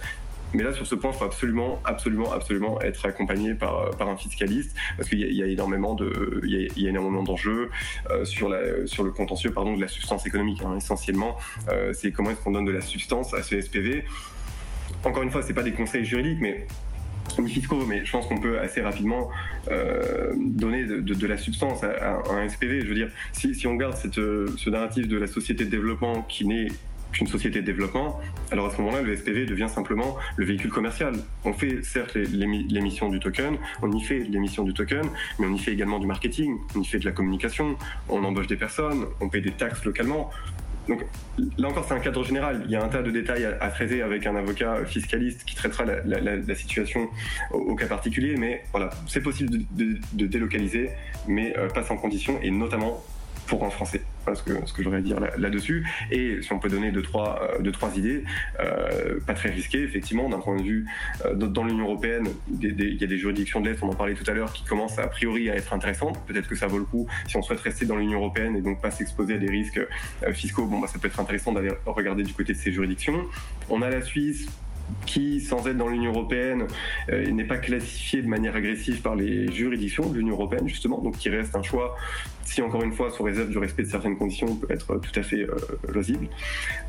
[0.55, 4.16] Mais là, sur ce point, il faut absolument, absolument, absolument être accompagné par, par un
[4.16, 7.70] fiscaliste, parce qu'il y, a énormément de, il y a, énormément d'enjeux
[8.11, 10.62] euh, sur la, sur le contentieux, pardon, de la substance économique.
[10.62, 10.76] Hein.
[10.76, 11.38] Essentiellement,
[11.70, 14.05] euh, c'est comment est-ce qu'on donne de la substance à ce SPV.
[15.05, 16.66] Encore une fois, c'est pas des conseils juridiques, mais
[17.38, 19.31] ni fiscaux, mais je pense qu'on peut assez rapidement
[19.70, 22.83] euh, donner de, la substance à, un SPV.
[22.83, 26.68] Je veux dire, si, on garde ce narratif de la société de développement qui n'est
[27.12, 28.20] qu'une société de développement,
[28.51, 31.14] alors à ce moment-là, le SPV devient simplement le véhicule commercial.
[31.44, 35.05] On fait certes l'émission du token, on y fait l'émission du token,
[35.38, 37.77] mais on y fait également du marketing, on y fait de la communication,
[38.09, 40.31] on embauche des personnes, on paye des taxes localement.
[40.88, 41.05] Donc
[41.59, 42.62] là encore, c'est un cadre général.
[42.64, 45.85] Il y a un tas de détails à, traiter avec un avocat fiscaliste qui traitera
[45.85, 47.09] la, situation
[47.53, 48.35] au, cas particulier.
[48.37, 50.90] Mais voilà, c'est possible de, délocaliser,
[51.29, 53.03] mais euh, pas sans condition, et notamment
[53.46, 54.02] pour un Français.
[54.24, 55.85] Voilà ce que, ce que j'aurais à dire là-dessus.
[56.11, 58.24] et si on peut donner deux, trois, euh, idées,
[58.61, 60.87] euh, pas très risquées, effectivement, d'un point de vue
[61.24, 62.28] euh, dans l'Union européenne,
[62.61, 64.98] il y a des juridictions de l'Est, on en parlait tout à l'heure, qui commencent
[64.98, 66.24] a priori à être intéressantes.
[66.26, 68.81] Peut-être que ça vaut le coup, si on souhaite rester dans l'Union européenne et donc
[68.81, 69.81] pas s'exposer à des risques
[70.33, 73.26] fiscaux, bon, bah, ça peut être intéressant d'aller regarder du côté de ces juridictions.
[73.70, 74.46] On a la Suisse,
[75.07, 76.66] qui, sans être dans l'Union européenne,
[77.09, 81.28] n'est pas classifié de manière agressive par les juridictions de l'Union européenne, justement, donc qui
[81.28, 81.96] reste un choix,
[82.44, 85.22] si encore une fois, sous réserve du respect de certaines conditions, peut être tout à
[85.22, 85.57] fait euh,
[85.88, 86.28] loisible.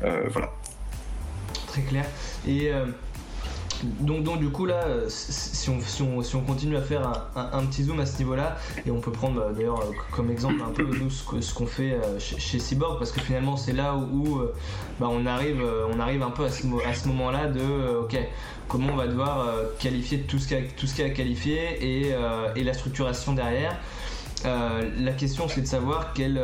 [0.02, 0.52] Euh, voilà.
[1.66, 2.04] Très clair.
[2.46, 2.70] Et
[4.00, 7.64] donc, donc, du coup là, si on, si on, si on continue à faire un,
[7.66, 10.84] petit zoom à ce niveau-là, et on peut prendre bah, d'ailleurs comme exemple un peu
[10.84, 14.54] nous ce qu'on fait euh, chez, Cyborg, parce que finalement c'est là où, euh,
[15.00, 18.16] bah, on, arrive, euh, on arrive un peu à ce, à ce moment-là de ok
[18.68, 19.46] comment on va devoir
[19.78, 22.14] qualifier tout ce qu'il y, a à qualifier et,
[22.56, 23.78] et la structuration derrière.
[24.44, 26.38] La question c'est de savoir quel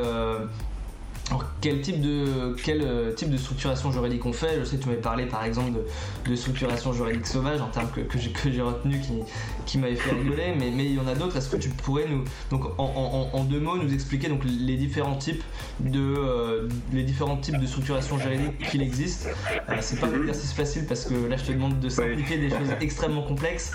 [1.30, 4.82] alors, quel type de quel euh, type de structuration juridique on fait Je sais que
[4.82, 5.78] tu m'avais parlé par exemple
[6.26, 9.20] de, structuration juridique sauvage en termes que, que j'ai retenu qui,
[9.64, 11.36] qui m'avait fait rigoler, mais, mais il y en a d'autres.
[11.36, 15.42] Est-ce que tu pourrais nous donc en, deux mots nous expliquer donc les différents types
[15.78, 19.28] de euh, les différents types de structuration juridique qu'il existe?
[19.68, 22.50] Euh, C'est pas un exercice facile parce que là je te demande de simplifier des
[22.50, 23.72] choses extrêmement complexes,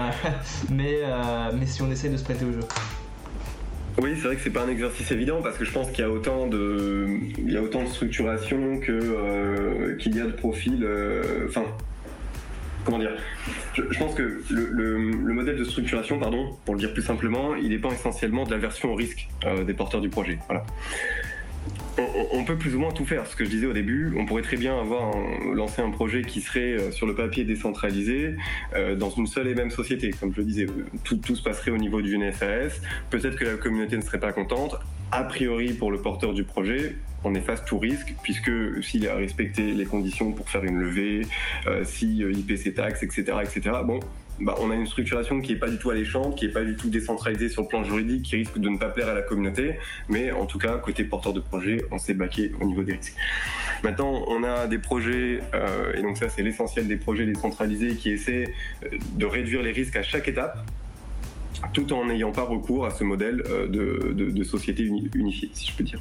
[0.70, 1.00] mais
[1.52, 2.60] mais si on essaie de se prêter au jeu.
[4.02, 6.06] Oui, c'est vrai que c'est pas un exercice évident parce que je pense qu'il y
[6.06, 7.06] a autant de,
[7.38, 10.82] il y a autant de structuration que euh, qu'il y a de profils.
[10.82, 11.64] Euh, enfin,
[12.84, 13.12] comment dire
[13.74, 17.68] je, pense que le, le, modèle de structuration, pardon, pour le dire plus simplement, il
[17.68, 20.38] dépend essentiellement de la version au risque euh, des porteurs du projet.
[20.48, 20.64] Voilà
[22.32, 23.26] on, peut plus ou moins tout faire.
[23.26, 25.14] Ce que je disais au début, on pourrait très bien avoir
[25.52, 28.36] lancé un projet qui serait euh, sur le papier décentralisé
[28.74, 30.10] euh, dans une seule et même société.
[30.10, 30.66] Comme je le disais,
[31.04, 32.80] tout, se passerait au niveau d'une SAS.
[33.10, 34.76] Peut-être que la communauté ne serait pas contente.
[35.12, 38.50] A priori, pour le porteur du projet, on efface tout risque, puisque
[38.82, 41.22] s'il a respecté les conditions pour faire une levée,
[41.66, 44.00] euh, si paie ses taxes, etc., etc., bon,
[44.40, 46.74] bah, on a une structuration qui n'est pas du tout alléchante, qui n'est pas du
[46.74, 49.76] tout décentralisée sur le plan juridique, qui risque de ne pas plaire à la communauté,
[50.08, 53.16] mais en tout cas, côté porteur de projet, on s'est baqué au niveau des risques.
[53.82, 58.10] Maintenant, on a des projets, euh, et donc ça c'est l'essentiel des projets décentralisés, qui
[58.10, 58.52] essaient
[58.84, 60.58] euh, de réduire les risques à chaque étape,
[61.72, 65.84] tout en n'ayant pas recours à ce modèle euh, de, société unifiée, si je peux
[65.84, 66.00] dire.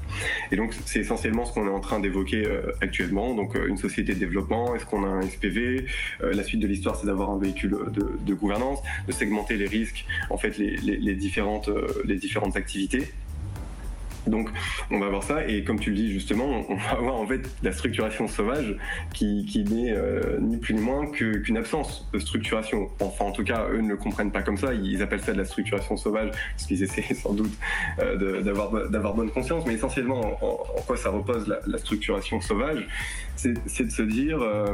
[0.52, 3.34] Et donc, c'est essentiellement ce qu'on est en train d'évoquer euh, actuellement.
[3.34, 5.86] Donc, euh, une société de développement, est-ce qu'on a un SPV
[6.22, 10.38] La suite de l'histoire, c'est d'avoir un véhicule de, gouvernance, de segmenter les risques, en
[10.38, 11.70] fait, les, différentes,
[12.06, 13.08] les différentes activités
[14.28, 14.50] Donc
[14.92, 15.48] on va voir ça.
[15.48, 18.76] Et comme tu le dis justement, on va avoir en fait la structuration sauvage
[19.14, 22.90] qui, qui n'est euh, ni plus ni moins qu'une absence de structuration.
[23.00, 25.38] Enfin en tout cas eux ne le comprennent pas comme ça, ils appellent ça de
[25.38, 27.54] la structuration sauvage parce qu'ils essaient sans doute
[28.00, 32.88] euh, d'avoir bonne conscience, mais essentiellement en, quoi ça repose la, structuration sauvage,
[33.36, 34.74] c'est de se dire euh,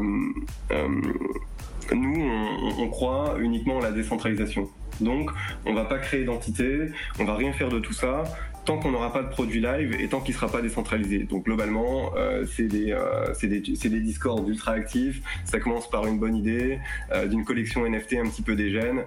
[1.94, 4.70] nous on, on croit uniquement à la décentralisation.
[5.02, 5.32] Donc,
[5.66, 8.24] on va pas créer d'entité, on va rien faire de tout ça
[8.70, 11.24] tant qu'on n'aura pas de produit live et tant qu'il ne sera pas décentralisé.
[11.24, 15.24] Donc globalement, euh, c'est des, euh, discords ultra actifs.
[15.44, 16.78] Ça commence par une bonne idée
[17.12, 19.06] euh, d'une collection NFT un petit peu dégène.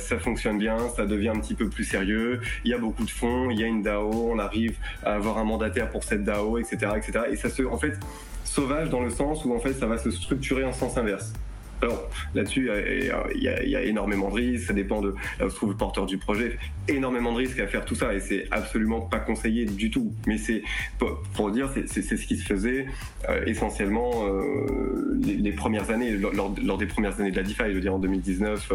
[0.00, 2.42] ça fonctionne bien, ça devient un petit peu plus sérieux.
[2.66, 5.38] Il y a beaucoup de fonds, il y a une DAO, on arrive à avoir
[5.38, 7.20] un mandataire pour cette DAO, etc., etc.
[7.30, 7.98] Et ça se, en fait,
[8.44, 11.32] sauvage dans le sens où en fait ça va se structurer en sens inverse.
[11.82, 12.70] Alors là-dessus,
[13.34, 16.06] il y, a énormément de risques, ça dépend de là où se trouve le porteur
[16.06, 16.58] du projet,
[16.88, 20.12] énormément de risques à faire tout ça et c'est absolument pas conseillé du tout.
[20.26, 20.62] Mais c'est
[21.34, 22.86] pour dire, c'est ce qui se faisait
[23.28, 27.80] euh, essentiellement euh, les, premières années, lors, des premières années de la DeFi, je veux
[27.80, 28.72] dire en 2019,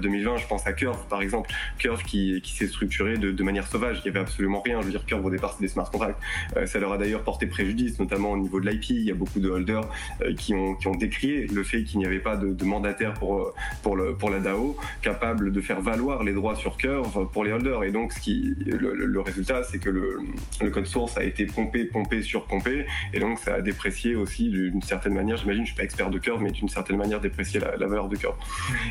[0.00, 3.66] 2020, euh, je pense à Curve par exemple, Curve qui, qui s'est structuré de, manière
[3.66, 4.80] sauvage, il y avait absolument rien.
[4.80, 6.20] Je veux dire, Curve au départ c'est des smart contracts,
[6.66, 8.90] ça leur a d'ailleurs porté préjudice, notamment au niveau de l'IP.
[8.90, 9.88] Il y a beaucoup de holders
[10.36, 13.96] qui ont qui ont décrié le fait qu'il n'y avait pas de, mandataire pour, pour,
[13.96, 17.84] le, pour la DAO, capable de faire valoir les droits sur Curve pour les holders.
[17.84, 20.18] Et donc, ce qui, le, résultat, c'est que le,
[20.60, 24.82] le, code source a été pompé, pompé, surpompé, et donc ça a déprécié aussi d'une
[24.82, 27.86] certaine manière, j'imagine, je suis pas expert de Curve, mais d'une certaine manière déprécié la,
[27.86, 28.36] valeur de Curve.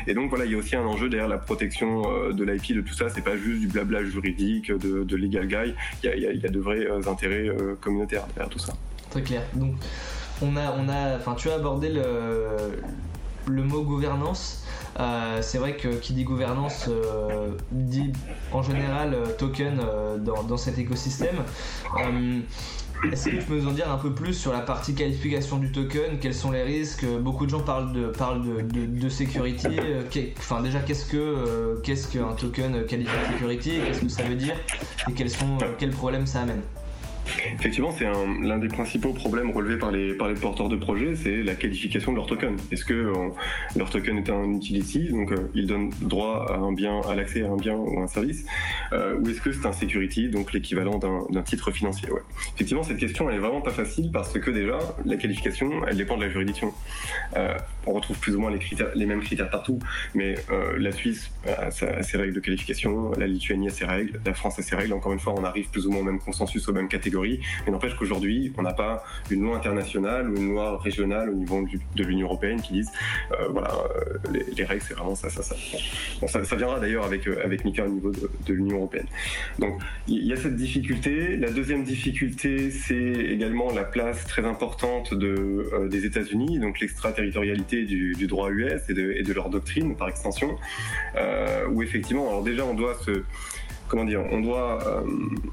[0.06, 2.74] Et donc voilà, il y a aussi un enjeu derrière la protection euh, de l'IP,
[2.74, 6.26] de tout ça, c'est pas juste du blabla juridique, de, de legal guy, il y
[6.26, 8.74] a, y a de vrais euh, intérêts euh, communautaires derrière tout ça.
[9.10, 9.42] Très clair.
[9.54, 9.74] Donc,
[10.42, 12.02] on a, on a, enfin, tu as abordé le,
[13.50, 14.64] le mot gouvernance.
[14.98, 18.12] Euh, c'est vrai que qui dit gouvernance euh, dit
[18.52, 19.80] en général euh, token
[20.18, 21.36] dans, cet écosystème.
[23.10, 25.72] Est-ce que tu peux nous en dire un peu plus sur la partie qualification du
[25.72, 26.18] token?
[26.20, 27.06] Quels sont les risques?
[27.06, 29.68] Beaucoup de gens parlent de, parlent de, de, security.
[30.38, 34.54] Enfin, déjà, qu'est-ce que qu'est-ce qu'un token qualifié security Qu'est-ce que ça veut dire?
[35.08, 36.60] Et quels sont quels problèmes ça amène?
[37.54, 42.12] Effectivement, c'est l'un des principaux problèmes relevés par les, porteurs de projets, c'est la qualification
[42.12, 42.56] de leur token.
[42.72, 43.28] Est-ce que euh,
[43.76, 47.42] leur token est un utility, donc euh, il donne droit à un bien, à l'accès
[47.42, 48.44] à un bien ou un service,
[48.92, 52.08] euh, ou est-ce que c'est un security, donc l'équivalent d'un titre financier.
[52.54, 56.16] Effectivement, cette question elle est vraiment pas facile parce que déjà la qualification, elle dépend
[56.16, 56.72] de la juridiction.
[57.86, 58.52] on retrouve plus ou moins
[58.94, 59.78] les, mêmes critères partout,
[60.14, 60.36] mais
[60.78, 64.62] la Suisse a, ses règles de qualification, la Lituanie a ses règles, la France a
[64.62, 64.92] ses règles.
[64.92, 67.09] Encore une fois, on arrive plus ou moins au même consensus, aux mêmes catégories
[67.66, 71.62] mais n'empêche qu'aujourd'hui, on n'a pas une loi internationale ou une loi régionale au niveau
[71.96, 72.90] de l'Union européenne qui disent
[73.32, 75.54] euh, voilà, euh, les, règles, c'est vraiment ça, ça, ça.
[76.20, 79.06] Bon, ça, viendra d'ailleurs avec, euh, avec Mika au niveau de, l'Union européenne.
[79.58, 81.36] Donc, il y a cette difficulté.
[81.36, 88.26] La deuxième difficulté, c'est également la place très importante de, des États-Unis, donc l'extraterritorialité du,
[88.26, 90.56] droit US et de, leur doctrine par extension,
[91.70, 93.22] où effectivement, alors déjà, on doit se
[93.90, 95.02] comment dire, on doit, euh,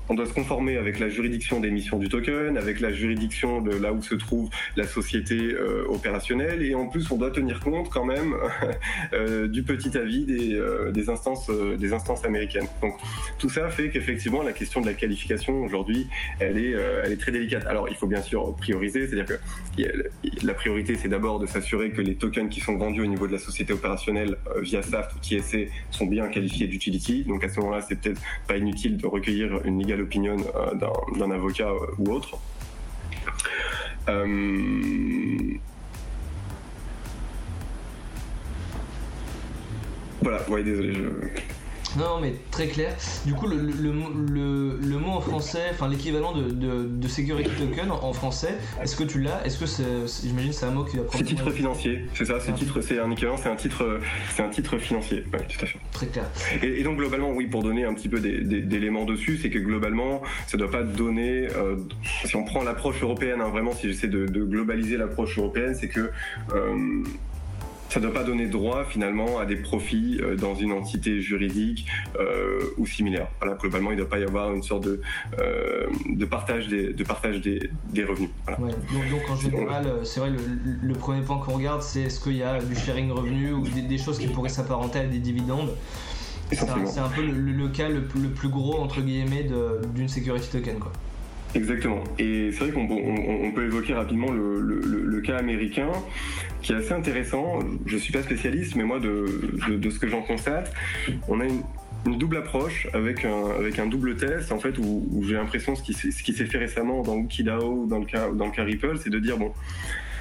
[0.10, 3.92] on doit se conformer avec la juridiction d'émission du token, avec la juridiction de là
[3.92, 8.06] où se trouve la société euh, opérationnelle, et en plus on doit tenir compte quand
[8.06, 8.36] même
[9.14, 10.62] euh, du petit avis des,
[10.92, 12.68] des instances, des instances américaines.
[12.82, 12.94] Donc
[13.40, 16.08] tout ça fait qu'effectivement la question de la qualification aujourd'hui,
[16.40, 17.66] elle est, elle est très délicate.
[17.66, 19.86] Alors il faut bien sûr prioriser, c'est-à-dire que
[20.46, 23.32] la priorité c'est d'abord de s'assurer que les tokens qui sont vendus au niveau de
[23.32, 25.58] la société opérationnelle via SAFT ou TSA
[25.90, 27.24] sont bien qualifiés d'utility.
[27.24, 30.74] Donc à ce moment-là, c'est peut-être pas inutile de recueillir une legal opinion euh,
[31.18, 32.38] d'un avocat euh, ou autre.
[34.10, 35.58] Euh,
[40.22, 41.57] voilà, ouais, désolé, je...
[41.98, 42.96] Non, mais très clair.
[43.26, 48.14] Du coup, le, le, le, mot en français, enfin l'équivalent de, de, security token en,
[48.14, 49.46] français, est-ce que tu l'as?
[49.46, 49.84] Est-ce que c'est,
[50.24, 51.18] j'imagine, c'est un mot qui va prendre.
[51.18, 52.40] C'est titre financier, c'est ça.
[52.40, 54.00] C'est titre, c'est un équivalent, c'est un titre,
[54.36, 55.24] c'est un titre financier.
[55.34, 55.80] Oui, tout à fait.
[55.92, 56.26] Très clair.
[56.62, 60.58] Et, donc globalement, oui, pour donner un petit peu d'éléments dessus, c'est que globalement, ça
[60.58, 61.48] doit pas donner.
[61.56, 61.78] Euh,
[62.26, 66.12] si on prend l'approche européenne, hein, vraiment, si j'essaie de, globaliser l'approche européenne, c'est que
[66.54, 67.04] euh,
[67.90, 71.88] ça ne doit pas donner droit finalement à des profits euh, dans une entité juridique
[72.20, 73.28] euh, ou similaire.
[73.40, 75.02] Voilà, globalement, il ne doit pas y avoir une sorte de,
[75.40, 78.30] euh, de partage des, de partage des, des revenus.
[78.48, 80.32] Donc, en général, c'est vrai,
[80.82, 83.98] le, premier point qu'on regarde, c'est est-ce qu'il y a du sharing revenu ou des,
[83.98, 85.72] choses qui pourraient s'apparenter à des dividendes?
[86.52, 86.70] C'est
[87.00, 89.48] un, peu le, cas le, plus gros, entre guillemets,
[89.94, 90.80] d'une security token.
[90.80, 90.92] Quoi.
[91.56, 92.04] Exactement.
[92.20, 95.92] Et c'est vrai qu'on peut évoquer rapidement le, cas américain,
[96.62, 97.60] qui est assez intéressant.
[97.86, 99.26] Je ne suis pas spécialiste, mais moi, de,
[99.90, 100.74] ce que j'en constate,
[101.28, 101.62] on a une,
[102.06, 106.58] double approche avec un, double test en fait où, j'ai l'impression ce qui, s'est fait
[106.58, 109.52] récemment dans Wikidao ou dans le cas, Ripple, c'est de dire bon,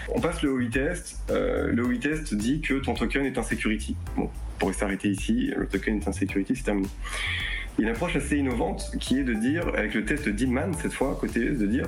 [0.09, 1.21] on passe le OI test.
[1.31, 3.95] Euh, le OI test dit que ton token est un security.
[4.17, 6.89] Bon, pour s'arrêter ici, le token est un security, c'est terminé.
[7.79, 11.41] Une approche assez innovante qui est de dire, avec le test Deadman cette fois, côté
[11.51, 11.87] de dire,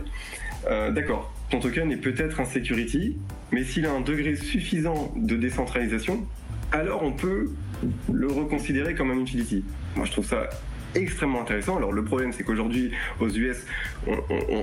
[0.68, 3.16] euh, d'accord, ton token est peut-être un security,
[3.52, 6.26] mais s'il a un degré suffisant de décentralisation,
[6.72, 7.50] alors on peut
[8.12, 9.64] le reconsidérer comme un utility.
[9.96, 10.50] Moi je trouve ça
[10.94, 11.76] extrêmement intéressant.
[11.76, 13.64] Alors le problème c'est qu'aujourd'hui aux US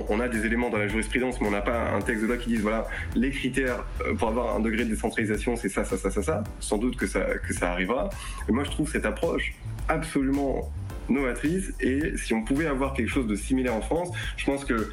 [0.08, 2.36] on, a des éléments dans la jurisprudence mais on n'a pas un texte de loi
[2.36, 5.96] qui dise voilà les critères euh, pour avoir un degré de décentralisation c'est ça, ça,
[5.96, 6.44] ça, ça, ça.
[6.60, 7.26] Sans doute que ça,
[7.62, 8.10] arrivera.
[8.48, 9.54] Moi je trouve cette approche
[9.88, 10.70] absolument
[11.08, 14.90] novatrice et si on pouvait avoir quelque chose de similaire en France, je pense que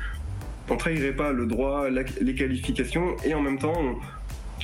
[0.69, 3.97] on trahirait pas le droit, les qualifications et en même temps on,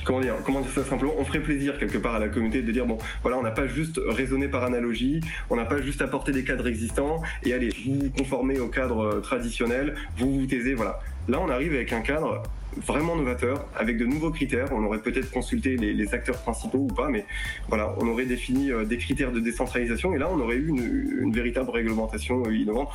[0.04, 2.72] comment dire, comment dire ça simplement, on ferait plaisir quelque part à la communauté de
[2.72, 5.20] dire bon, voilà, on n'a pas juste raisonné par analogie,
[5.50, 9.20] on n'a pas juste apporté des cadres existants et allez, vous conformez au cadre euh,
[9.20, 11.00] traditionnel, vous vous taisez, voilà.
[11.28, 12.42] Là, on arrive avec un cadre
[12.76, 14.68] vraiment novateur, avec de nouveaux critères.
[14.72, 17.24] On aurait peut-être consulté les, acteurs principaux ou pas, mais
[17.68, 21.32] voilà, on aurait défini euh, des critères de décentralisation et là, on aurait eu une,
[21.32, 22.88] véritable réglementation euh, innovante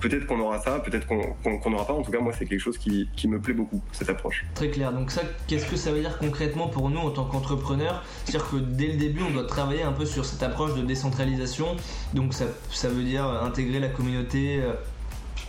[0.00, 1.92] peut-être qu'on aura ça, peut-être qu'on n'aura pas.
[1.92, 4.44] En tout cas, moi, c'est quelque chose qui, me plaît beaucoup, cette approche.
[4.54, 4.92] Très clair.
[4.92, 8.04] Donc ça, qu'est-ce que ça veut dire concrètement pour nous en tant qu'entrepreneurs?
[8.24, 11.76] C'est-à-dire que dès le début, on doit travailler un peu sur cette approche de décentralisation.
[12.14, 14.74] Donc ça, ça veut dire intégrer la communauté euh,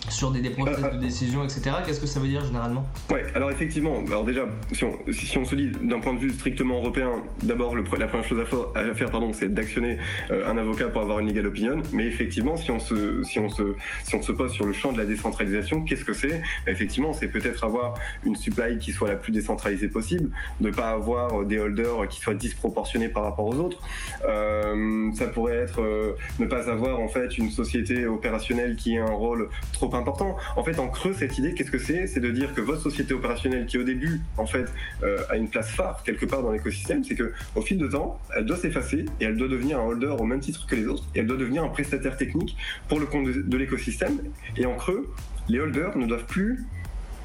[0.09, 1.77] sur des, process de décision, etc.
[1.85, 5.45] Qu'est-ce que ça veut dire généralement Ouais, alors effectivement, alors déjà, si on, si on
[5.45, 7.11] se dit d'un point de vue strictement européen,
[7.43, 8.39] d'abord la première chose
[8.75, 9.97] à, faire, pardon, c'est d'actionner
[10.31, 11.81] euh, un avocat pour avoir une legal opinion.
[11.93, 14.91] Mais effectivement, si on se, si on se, si on se pose sur le champ
[14.91, 16.41] de la décentralisation, qu'est-ce que c'est?
[16.65, 20.29] Bah, Effectivement, c'est peut-être avoir une supply qui soit la plus décentralisée possible,
[20.61, 23.81] ne pas avoir des holders qui soient disproportionnés par rapport aux autres.
[24.27, 28.99] Euh, ça pourrait être euh, ne pas avoir en fait une société opérationnelle qui ait
[28.99, 30.37] un rôle trop important.
[30.55, 32.07] En fait, en creux, cette idée, qu'est-ce que c'est?
[32.07, 34.65] C'est de dire que votre société opérationnelle, qui au début, en fait,
[35.03, 38.19] euh, a une place phare quelque part dans l'écosystème, c'est que au fil de temps,
[38.35, 41.03] elle doit s'effacer et elle doit devenir un holder au même titre que les autres.
[41.15, 42.55] Et elle doit devenir un prestataire technique
[42.87, 44.19] pour le compte de, l'écosystème.
[44.55, 45.11] Et en creux,
[45.49, 46.65] les holders ne doivent plus,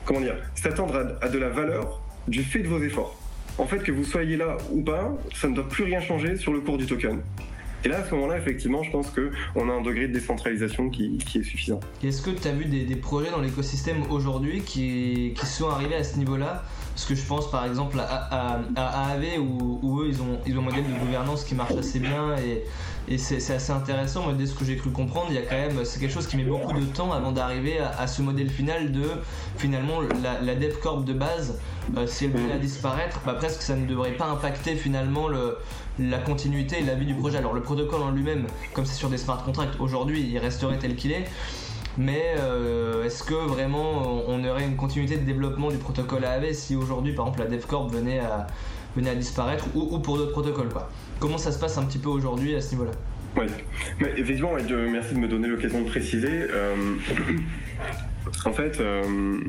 [0.04, 3.18] comment dire, s'attendre à de la valeur du fait de vos efforts.
[3.58, 6.52] En fait, que vous soyez là ou pas, ça ne doit plus rien changer sur
[6.52, 7.20] le cours du token.
[7.84, 11.18] Et là, à ce moment-là, effectivement, je pense qu'on a un degré de décentralisation qui,
[11.34, 11.80] est suffisant.
[12.04, 16.18] Est-ce que tu as vu des, projets dans l'écosystème aujourd'hui qui, sont arrivés à ce
[16.18, 16.62] niveau-là?
[16.94, 20.64] Parce que je pense par exemple à, AAV où, eux, ils ont, ils ont un
[20.64, 22.64] modèle de gouvernance qui marche assez bien et,
[23.18, 24.22] c'est assez intéressant.
[24.22, 26.28] Moi, dès ce que j'ai cru comprendre, il y a quand même, c'est quelque chose
[26.28, 29.08] qui met beaucoup de temps avant d'arriver à, ce modèle final de
[29.56, 31.58] finalement la, la DevCorp de base.
[31.96, 35.56] Euh, si elle venait à disparaître, bah, presque ça ne devrait pas impacter finalement le,
[35.98, 37.38] la continuité et la vie du projet.
[37.38, 40.96] Alors le protocole en lui-même, comme c'est sur des smart contracts, aujourd'hui il resterait tel
[40.96, 41.24] qu'il est.
[41.98, 46.74] Mais euh, est-ce que vraiment on aurait une continuité de développement du protocole AAV si
[46.74, 48.46] aujourd'hui par exemple la DevCorp venait à,
[48.96, 50.88] venait à disparaître ou, pour d'autres protocoles quoi?
[51.20, 52.92] Comment ça se passe un petit peu aujourd'hui à ce niveau-là?
[53.36, 53.46] Oui,
[53.98, 54.52] mais effectivement,
[54.90, 56.46] merci de me donner l'occasion de préciser.
[56.50, 56.74] Euh,
[58.44, 59.40] en fait, euh,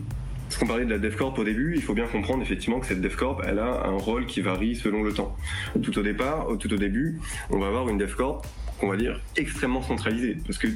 [0.53, 3.01] parce qu'on parlait de la DevCorp au début, il faut bien comprendre effectivement que cette
[3.01, 5.35] DevCorp, elle a un rôle qui varie selon le temps.
[5.81, 7.17] Tout au départ, tout au début,
[7.49, 8.45] on va avoir une DevCorp
[8.79, 10.67] qu'on va dire extrêmement centralisée, parce que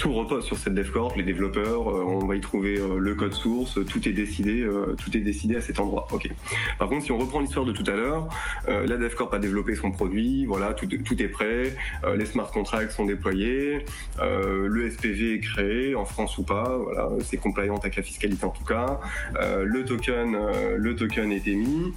[0.00, 3.34] tout repose sur cette DevCorp, les développeurs, euh, on va y trouver euh, le code
[3.34, 6.08] source, tout est décidé, euh, tout est décidé à cet endroit.
[6.10, 6.30] Ok.
[6.78, 8.26] Par contre, si on reprend l'histoire de tout à l'heure,
[8.66, 11.76] la DevCorp a développé son produit, voilà, tout, tout est prêt,
[12.16, 13.84] les smart contracts sont déployés,
[14.20, 18.50] le SPV est créé en France ou pas, voilà, c'est compliant avec la fiscalité en
[18.50, 19.00] tout cas,
[19.34, 20.36] le token,
[20.76, 21.92] le token est émis.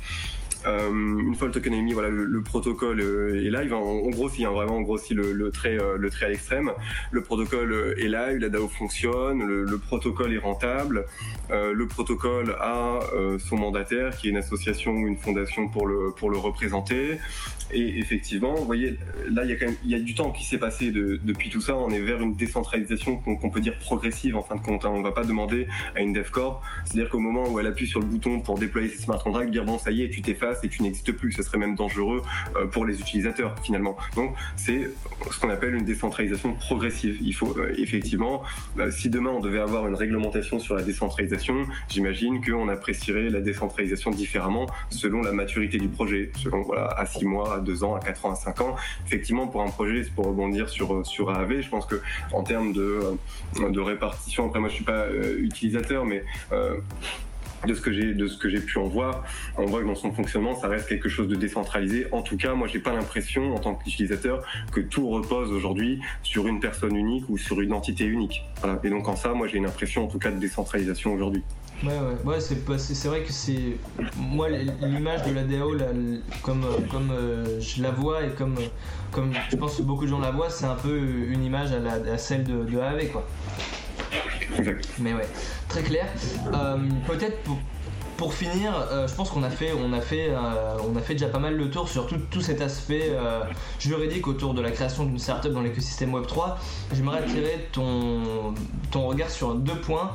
[0.65, 3.73] Euh, une fois le token émis, voilà, le, protocole euh, est live.
[3.73, 6.71] On, grossit, hein, vraiment, on grossit le, trait, euh, le trait à l'extrême.
[7.11, 11.05] Le protocole est live, la DAO fonctionne, le, protocole est rentable.
[11.49, 12.99] le protocole a
[13.39, 17.19] son mandataire, qui est une association ou une fondation pour le pour le représenter.
[17.71, 18.97] Et effectivement, vous voyez,
[19.29, 21.49] là, il y a quand même, il y a du temps qui s'est passé depuis
[21.49, 21.75] tout ça.
[21.75, 24.85] On est vers une décentralisation qu'on peut dire progressive en fin de compte.
[24.85, 24.91] Hein.
[24.93, 27.99] On ne va pas demander à une DevCorp, c'est-à-dire qu'au moment où elle appuie sur
[27.99, 30.69] le bouton pour déployer ses smart contracts, dire bon, ça y est, tu t'effaces et
[30.69, 31.31] tu n'existes plus.
[31.31, 32.23] Ce serait même dangereux
[32.55, 33.97] euh, pour les utilisateurs finalement.
[34.15, 34.89] Donc, c'est
[35.31, 37.17] ce qu'on appelle une décentralisation progressive.
[37.21, 38.43] Il faut euh, effectivement,
[38.75, 43.41] bah, si demain on devait avoir une réglementation sur la décentralisation, j'imagine qu'on apprécierait la
[43.41, 47.95] décentralisation différemment selon la maturité du projet, selon voilà à six mois, à deux ans,
[47.95, 48.75] à quatre ans, à cinq ans.
[49.05, 52.01] Effectivement, pour un projet, c'est pour rebondir sur sur AAV, je pense que
[52.31, 52.99] en termes de
[53.59, 56.23] de répartition, après moi je suis pas euh, utilisateur, mais
[57.65, 59.23] de ce que j'ai de ce que j'ai pu en voir,
[59.57, 62.07] on voit que dans son fonctionnement, ça reste quelque chose de décentralisé.
[62.11, 66.47] En tout cas, moi, j'ai pas l'impression, en tant qu'utilisateur, que tout repose aujourd'hui sur
[66.47, 68.43] une personne unique ou sur une entité unique.
[68.61, 68.79] Voilà.
[68.83, 71.43] Et donc en ça, moi, j'ai une impression, en tout cas, de décentralisation aujourd'hui.
[71.83, 73.77] Ouais, ouais, ouais c'est vrai que c'est.
[74.17, 75.73] Moi, l'image de la DAO,
[76.41, 78.55] comme, comme euh, je la vois et comme,
[79.11, 82.17] comme je pense que beaucoup de gens la voient, c'est un peu une image à,
[82.17, 83.27] celle de, de quoi.
[84.99, 85.27] Mais ouais,
[85.67, 86.05] très clair.
[86.53, 87.37] Euh, peut-être
[88.17, 91.13] pour, finir, euh, je pense qu'on a fait, on a fait, euh, on a fait
[91.13, 93.11] déjà pas mal le tour sur tout, cet aspect
[93.79, 96.57] juridique autour de la création d'une startup dans l'écosystème Web 3.
[96.93, 98.53] J'aimerais attirer ton,
[98.93, 100.11] regard sur deux points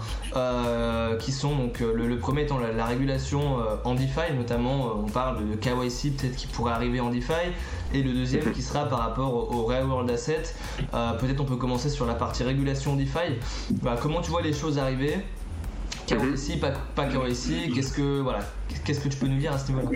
[1.21, 6.17] qui sont donc le, premier étant la, régulation en DeFi, notamment on parle de KYC
[6.17, 7.53] peut-être qui pourrait arriver en DeFi,
[7.95, 10.55] et le deuxième qui sera par rapport au, Real World Asset.
[11.20, 13.39] peut-être on peut commencer sur la partie régulation DeFi.
[13.82, 15.18] Bah, comment tu vois les choses arriver?
[16.09, 18.41] KYC, pas, pas KYC, qu'est-ce que voilà,
[18.85, 19.91] qu'est-ce que tu peux nous dire à ce niveau-là?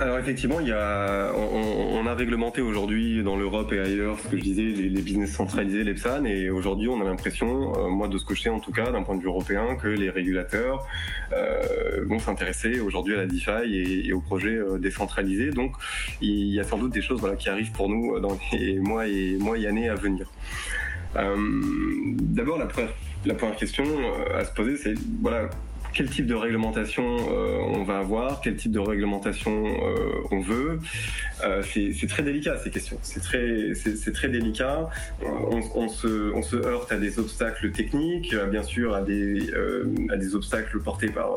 [0.00, 4.36] Alors effectivement, il y a, on, a réglementé aujourd'hui dans l'Europe et ailleurs, ce que
[4.36, 8.16] je disais, les, business centralisés, les PSAN, et aujourd'hui on a l'impression, euh, moi de
[8.16, 10.86] ce que je sais en tout cas, d'un point de vue européen, que les régulateurs
[11.32, 15.50] euh, vont s'intéresser aujourd'hui à la DeFi et, aux projets euh, décentralisés.
[15.50, 15.74] Donc
[16.20, 19.08] il y a sans doute des choses voilà, qui arrivent pour nous dans les mois
[19.08, 20.30] et, mois et années à venir.
[21.14, 22.90] D'abord, la première
[23.26, 25.48] la première question euh, à se poser, c'est voilà,
[25.94, 30.80] quel type de réglementation euh, on va avoir, quel type de réglementation euh, on veut.
[31.62, 32.98] c'est très délicat ces questions.
[33.02, 33.72] C'est très,
[34.12, 34.88] très délicat.
[35.22, 41.30] On, se, heurte à des obstacles techniques, bien sûr à des, obstacles portés par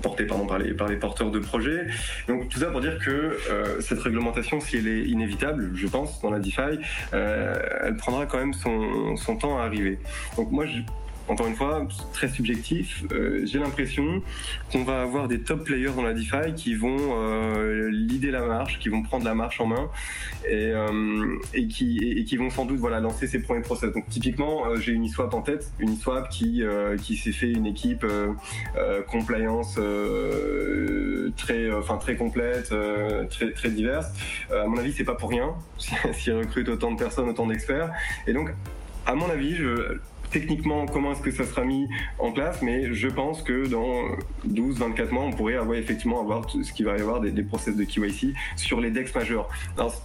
[0.00, 1.86] portés pardon, par les porteurs de projets.
[2.28, 3.36] Donc tout ça pour dire que
[3.80, 6.78] cette réglementation, si elle est inévitable, je pense, dans la DeFi,
[7.12, 9.98] elle prendra quand même son, son temps à arriver.
[10.36, 10.80] Donc moi, je,
[11.28, 14.22] encore une fois, très subjectif, euh, j'ai l'impression
[14.70, 18.78] qu'on va avoir des top players dans la DeFi qui vont euh, leader la marche,
[18.78, 19.88] qui vont prendre la marche en main
[20.46, 23.92] et, euh, et, qui, et, qui vont sans doute voilà, lancer ces premiers process.
[23.92, 26.62] Donc typiquement, euh, j'ai une Uniswap en tête, une Uniswap qui,
[27.02, 28.06] qui s'est fait une équipe
[29.08, 29.78] compliance
[31.36, 32.74] très, enfin, très complète,
[33.30, 34.06] très, très diverse.
[34.50, 35.54] à mon avis, c'est pas pour rien
[36.12, 37.90] s'ils recrutent autant de personnes, autant d'experts.
[38.26, 38.50] Et donc,
[39.06, 39.98] à mon avis, je,
[40.32, 44.04] techniquement comment est-ce que ça sera mis en place, mais je pense que dans
[44.48, 47.84] 12-24 mois, on pourrait avoir effectivement avoir ce qui va y avoir des, process de
[47.84, 49.48] KYC sur les DEX majeurs.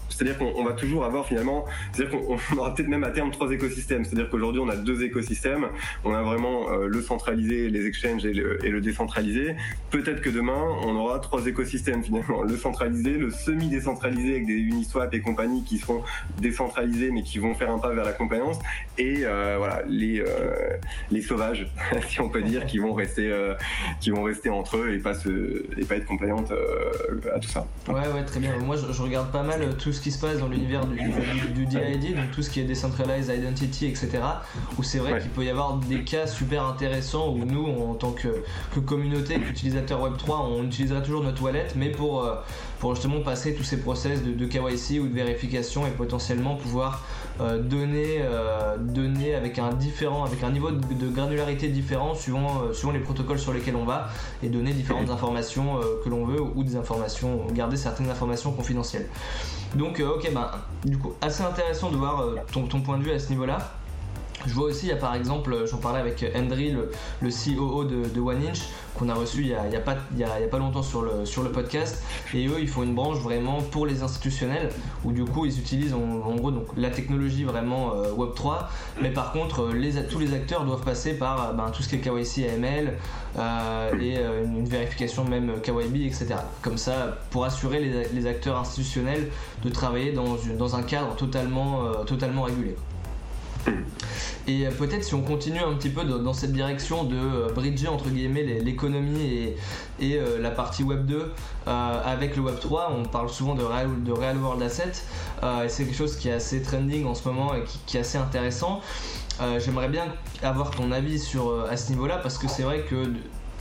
[0.09, 4.03] C'est-à-dire qu'on va toujours avoir finalement, c'est-à-dire qu'on aura peut-être même à terme trois écosystèmes.
[4.03, 5.67] C'est-à-dire qu'aujourd'hui, on a deux écosystèmes.
[6.03, 9.55] On a vraiment euh, le centralisé, les exchanges et le, et le décentralisé.
[9.91, 12.43] Peut-être que demain, on aura trois écosystèmes finalement.
[12.43, 16.01] Le centralisé, le semi-décentralisé avec des Uniswap et compagnie qui seront
[16.39, 18.57] décentralisés mais qui vont faire un pas vers la compliance.
[18.97, 20.77] Et euh, voilà, les euh,
[21.11, 21.67] les, sauvages,
[22.09, 23.53] si on peut dire, qui vont rester, euh,
[23.99, 27.49] qui vont rester entre eux et pas, se, et pas être compliantes euh, à tout
[27.49, 27.65] ça.
[27.87, 28.57] Ouais, ouais, très bien.
[28.57, 30.97] Moi, je, regarde pas mal tout ce qui se passe dans l'univers du,
[31.53, 34.19] du, DID, donc tout ce qui est Decentralized Identity, etc.
[34.77, 38.11] Où c'est vrai qu'il peut y avoir des cas super intéressants où nous, en tant
[38.11, 38.43] que,
[38.73, 42.27] que communauté, qu'utilisateur Web3, on utilisera toujours notre wallet, mais pour,
[42.79, 47.03] pour justement passer tous ces process de, de KYC ou de vérification et potentiellement pouvoir
[47.39, 48.21] donner,
[48.79, 53.39] donner avec un différent avec un niveau de, granularité différent suivant, euh, suivant les protocoles
[53.39, 54.09] sur lesquels on va
[54.43, 59.07] et donner différentes informations euh, que l'on veut ou des informations, garder certaines informations confidentielles.
[59.75, 63.11] Donc, euh, ok, bah, du coup, assez intéressant de voir ton, ton point de vue
[63.11, 63.73] à ce niveau-là.
[64.45, 67.83] Je vois aussi, il y a par exemple, j'en parlais avec Hendry, le, le COO
[67.83, 68.61] de, de One Inch,
[68.97, 72.03] qu'on a reçu il n'y a, pas, longtemps sur le, podcast.
[72.33, 74.69] Et eux, ils font une branche vraiment pour les institutionnels,
[75.03, 78.67] où du coup, ils utilisent en, gros donc, la technologie vraiment euh, Web3.
[79.01, 81.95] Mais par contre, euh, tous les acteurs doivent passer par euh, ben, tout ce qui
[81.95, 82.93] est KYC AML
[84.01, 86.35] et une, vérification même KYB, etc.
[86.61, 89.29] Comme ça, pour assurer les, acteurs institutionnels
[89.63, 92.75] de travailler dans, dans un cadre totalement, totalement régulé.
[94.47, 97.89] Et euh, peut-être si on continue un petit peu dans cette direction de euh, bridger
[97.89, 99.53] entre guillemets l'économie
[99.99, 101.33] et, euh, la partie Web 2
[101.65, 104.93] avec le Web 3, on parle souvent de Real, de real World Asset
[105.43, 108.17] et c'est quelque chose qui est assez trending en ce moment et qui, est assez
[108.17, 108.79] intéressant.
[109.59, 110.05] J'aimerais bien
[110.41, 113.11] avoir ton avis sur, à ce niveau-là parce que c'est vrai que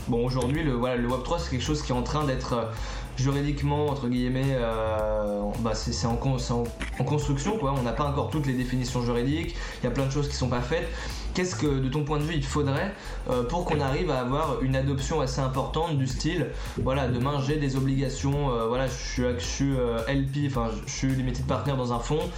[0.07, 2.71] bon aujourd'hui le, voilà, le Web 3 c'est quelque chose qui est en train d'être
[3.17, 7.75] juridiquement entre guillemets euh, bah c'est en, construction quoi.
[7.79, 9.55] On n'a pas encore toutes les définitions juridiques.
[9.81, 10.89] Il y a plein de choses qui sont pas faites.
[11.35, 12.95] Qu'est-ce que de ton point de vue il faudrait
[13.31, 16.47] euh, pour qu'on arrive à avoir une adoption assez importante du style
[16.83, 19.73] voilà demain j'ai des obligations euh, voilà je suis, je suis
[20.09, 22.31] LP enfin je suis limited partner dans un fonds.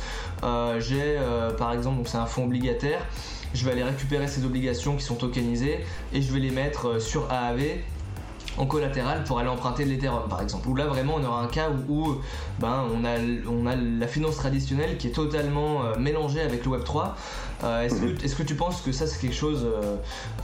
[0.78, 1.16] J'ai
[1.58, 3.00] par exemple donc c'est un fonds obligataire.
[3.54, 7.30] Je vais aller récupérer ces obligations qui sont tokenisées et je vais les mettre sur
[7.32, 7.78] AAV
[8.58, 10.68] en collatéral pour aller emprunter de l'Ethereum par exemple.
[10.68, 12.16] Où là vraiment on aura un cas où,
[12.58, 13.16] ben, on, a,
[13.48, 17.12] on a la finance traditionnelle qui est totalement euh, mélangée avec le Web3.
[17.64, 18.16] Euh, est-ce, que, mhm.
[18.22, 19.66] est-ce que tu penses que ça c'est quelque chose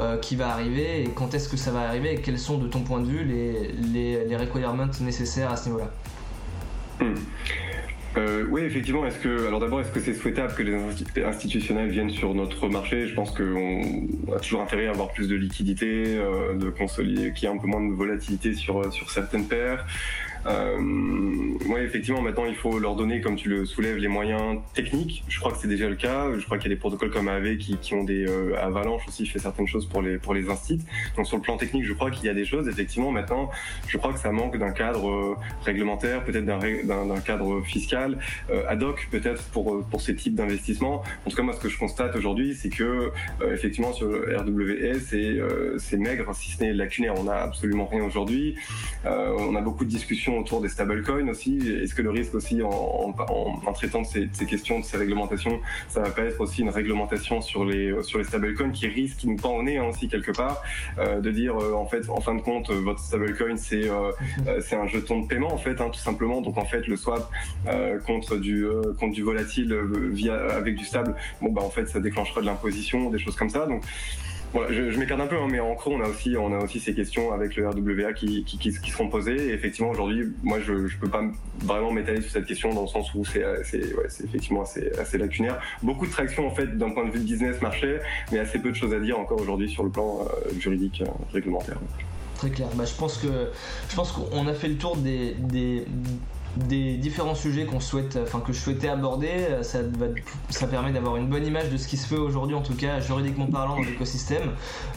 [0.01, 1.03] euh, qui va arriver?
[1.03, 2.15] Et quand est-ce que ça va arriver?
[2.15, 5.67] Et quels sont de ton point de vue les, les, les requirements nécessaires à ce
[5.67, 5.91] niveau-là?
[7.01, 7.15] Hmm.
[8.17, 9.05] Euh, oui, effectivement.
[9.07, 10.75] Est-ce que, alors d'abord, est-ce que c'est souhaitable que les
[11.25, 13.07] institutionnels viennent sur notre marché?
[13.07, 17.49] Je pense qu'on a toujours intérêt à avoir plus de liquidité, euh, de consolider, qu'il
[17.49, 19.85] y ait un peu moins de volatilité sur sur certaines paires.
[20.47, 20.79] Euh,
[21.67, 25.25] oui, effectivement, maintenant, il faut leur donner, comme tu le soulèves, les moyens techniques.
[25.29, 26.27] Je crois que c'est déjà le cas.
[26.37, 29.03] Je crois qu'il y a des protocoles comme AV qui, qui ont des euh, Avalanche
[29.09, 30.85] aussi fait certaines choses pour les pour les instituts.
[31.17, 32.69] Donc sur le plan technique, je crois qu'il y a des choses.
[32.69, 33.51] Effectivement, maintenant,
[33.87, 38.19] je crois que ça manque d'un cadre euh, réglementaire, peut-être d'un cadre fiscal
[38.51, 41.03] euh, ad hoc, peut-être pour pour ces types d'investissements.
[41.27, 43.11] En tout cas, moi, ce que je constate aujourd'hui, c'est que
[43.53, 45.39] effectivement sur le RWS, c'est
[45.79, 47.15] c'est maigre, si ce n'est lacunaire.
[47.17, 48.57] On n'a absolument rien aujourd'hui.
[49.05, 51.59] on a beaucoup de discussions autour des stablecoins aussi.
[51.83, 56.01] Est-ce que le risque aussi en, en, traitant de ces, questions, de ces réglementations, ça
[56.01, 59.37] va pas être aussi une réglementation sur les sur les stablecoins qui risque, qui nous
[59.37, 60.63] pend au nez hein, aussi quelque part,
[60.99, 64.13] euh, de dire euh, en fait en fin de compte votre stablecoin c'est euh,
[64.61, 66.41] c'est un jeton de paiement en fait hein, tout simplement.
[66.41, 67.31] Donc en fait le swap
[68.07, 68.67] contre du
[68.99, 69.77] contre du volatile
[70.13, 73.51] via avec du stable, bon bah en fait ça déclenchera de l'imposition, des choses comme
[73.51, 73.67] ça.
[73.67, 73.83] Donc
[74.71, 76.95] je, m'écarte un peu, hein, mais en gros, on a aussi, on a aussi ces
[76.95, 78.45] questions avec le RWA qui,
[78.91, 79.49] seront posées.
[79.49, 81.23] Et effectivement, aujourd'hui, moi, je ne peux pas
[81.61, 85.61] vraiment m'étaler sur cette question dans le sens où c'est ouais, effectivement assez, lacunaire.
[85.83, 87.99] Beaucoup de traction, en fait, d'un point de vue business, marché,
[88.33, 91.11] mais assez peu de choses à dire encore aujourd'hui sur le plan euh, juridique, euh,
[91.33, 91.79] réglementaire.
[92.37, 92.69] Très clair.
[92.75, 93.19] Bah, je pense
[94.13, 95.37] qu'on a fait le tour des
[96.57, 99.29] des différents sujets qu'on souhaite, enfin que je souhaitais aborder.
[99.63, 99.81] Ça,
[100.51, 103.01] ça permet d'avoir une bonne image de ce qui se fait aujourd'hui, en tout cas
[103.01, 104.51] juridiquement parlant, dans l'écosystème.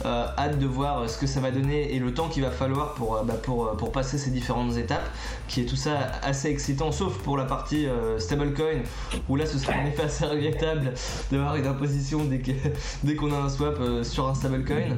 [0.06, 2.94] Euh, hâte de voir ce que ça va donner et le temps qu'il va falloir
[2.94, 5.10] pour, euh, bah, euh, passer ces différentes étapes,
[5.48, 7.88] qui est tout ça assez excitant, sauf pour la partie
[8.20, 8.84] stablecoin,
[9.30, 10.94] où là ce serait en effet assez regrettable
[11.32, 14.96] d'avoir une imposition dès, qu'on a un swap sur un stablecoin.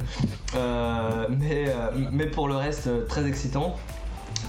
[1.30, 3.76] mais pour le reste, très excitant.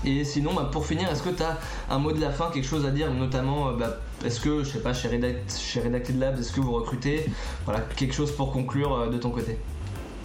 [0.04, 2.68] Et sinon, bah, pour finir, est-ce que tu as un mot de la fin, quelque
[2.68, 6.52] chose à dire, notamment, euh, bah, est-ce que, je sais pas, chez, Redacted Labs, est-ce
[6.52, 7.26] que vous recrutez
[7.66, 9.58] Voilà, quelque chose pour conclure euh, de ton côté?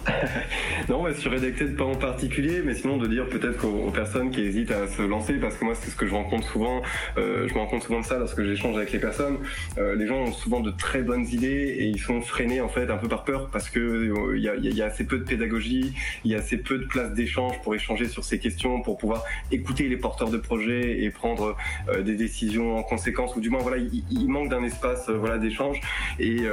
[0.89, 4.41] non, mais sur Redacted, pas en particulier, mais sinon de dire peut-être aux, personnes qui
[4.41, 6.81] hésitent à se lancer, parce que moi c'est ce que je rencontre souvent,
[7.17, 9.37] euh, je me rends compte souvent de ça lorsque j'échange avec les personnes.
[9.77, 12.89] Euh, les gens ont souvent de très bonnes idées et ils sont freinés en fait
[12.89, 15.93] un peu par peur parce que euh, il y, a, assez peu de pédagogie,
[16.23, 19.23] il y a assez peu de place d'échange pour échanger sur ces questions, pour pouvoir
[19.51, 21.57] écouter les porteurs de projets et prendre
[22.03, 25.79] des décisions en conséquence, ou du moins voilà, il, manque d'un espace voilà d'échange
[26.19, 26.43] et,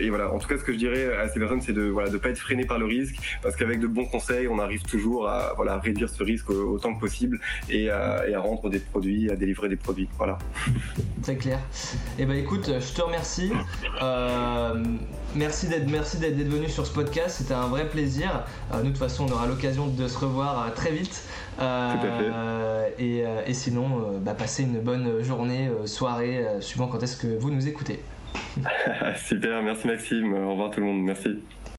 [0.00, 0.32] et, voilà.
[0.32, 2.30] En tout cas, ce que je dirais à ces personnes, c'est de voilà de pas
[2.30, 5.78] être freiné par le risque, parce qu'avec de bons conseils, on arrive toujours à voilà,
[5.78, 10.08] réduire ce risque autant que possible et à, rendre des produits, à délivrer des produits.
[10.16, 10.38] Voilà.
[11.22, 11.58] Très clair.
[12.18, 13.52] Eh ben écoute, je te remercie.
[14.02, 14.74] Euh,
[15.34, 17.36] merci d'être merci d'être venu sur ce podcast.
[17.38, 18.44] C'était un vrai plaisir.
[18.72, 21.22] Euh, nous de toute façon, on aura l'occasion de se revoir euh, très vite.
[21.56, 23.02] Tout à fait.
[23.02, 28.00] Et, sinon, bah, passez une bonne journée, soirée, suivant quand est-ce que vous nous écoutez.
[29.26, 30.34] Super, merci Maxime.
[30.34, 31.02] Au revoir tout le monde.
[31.02, 31.40] Merci.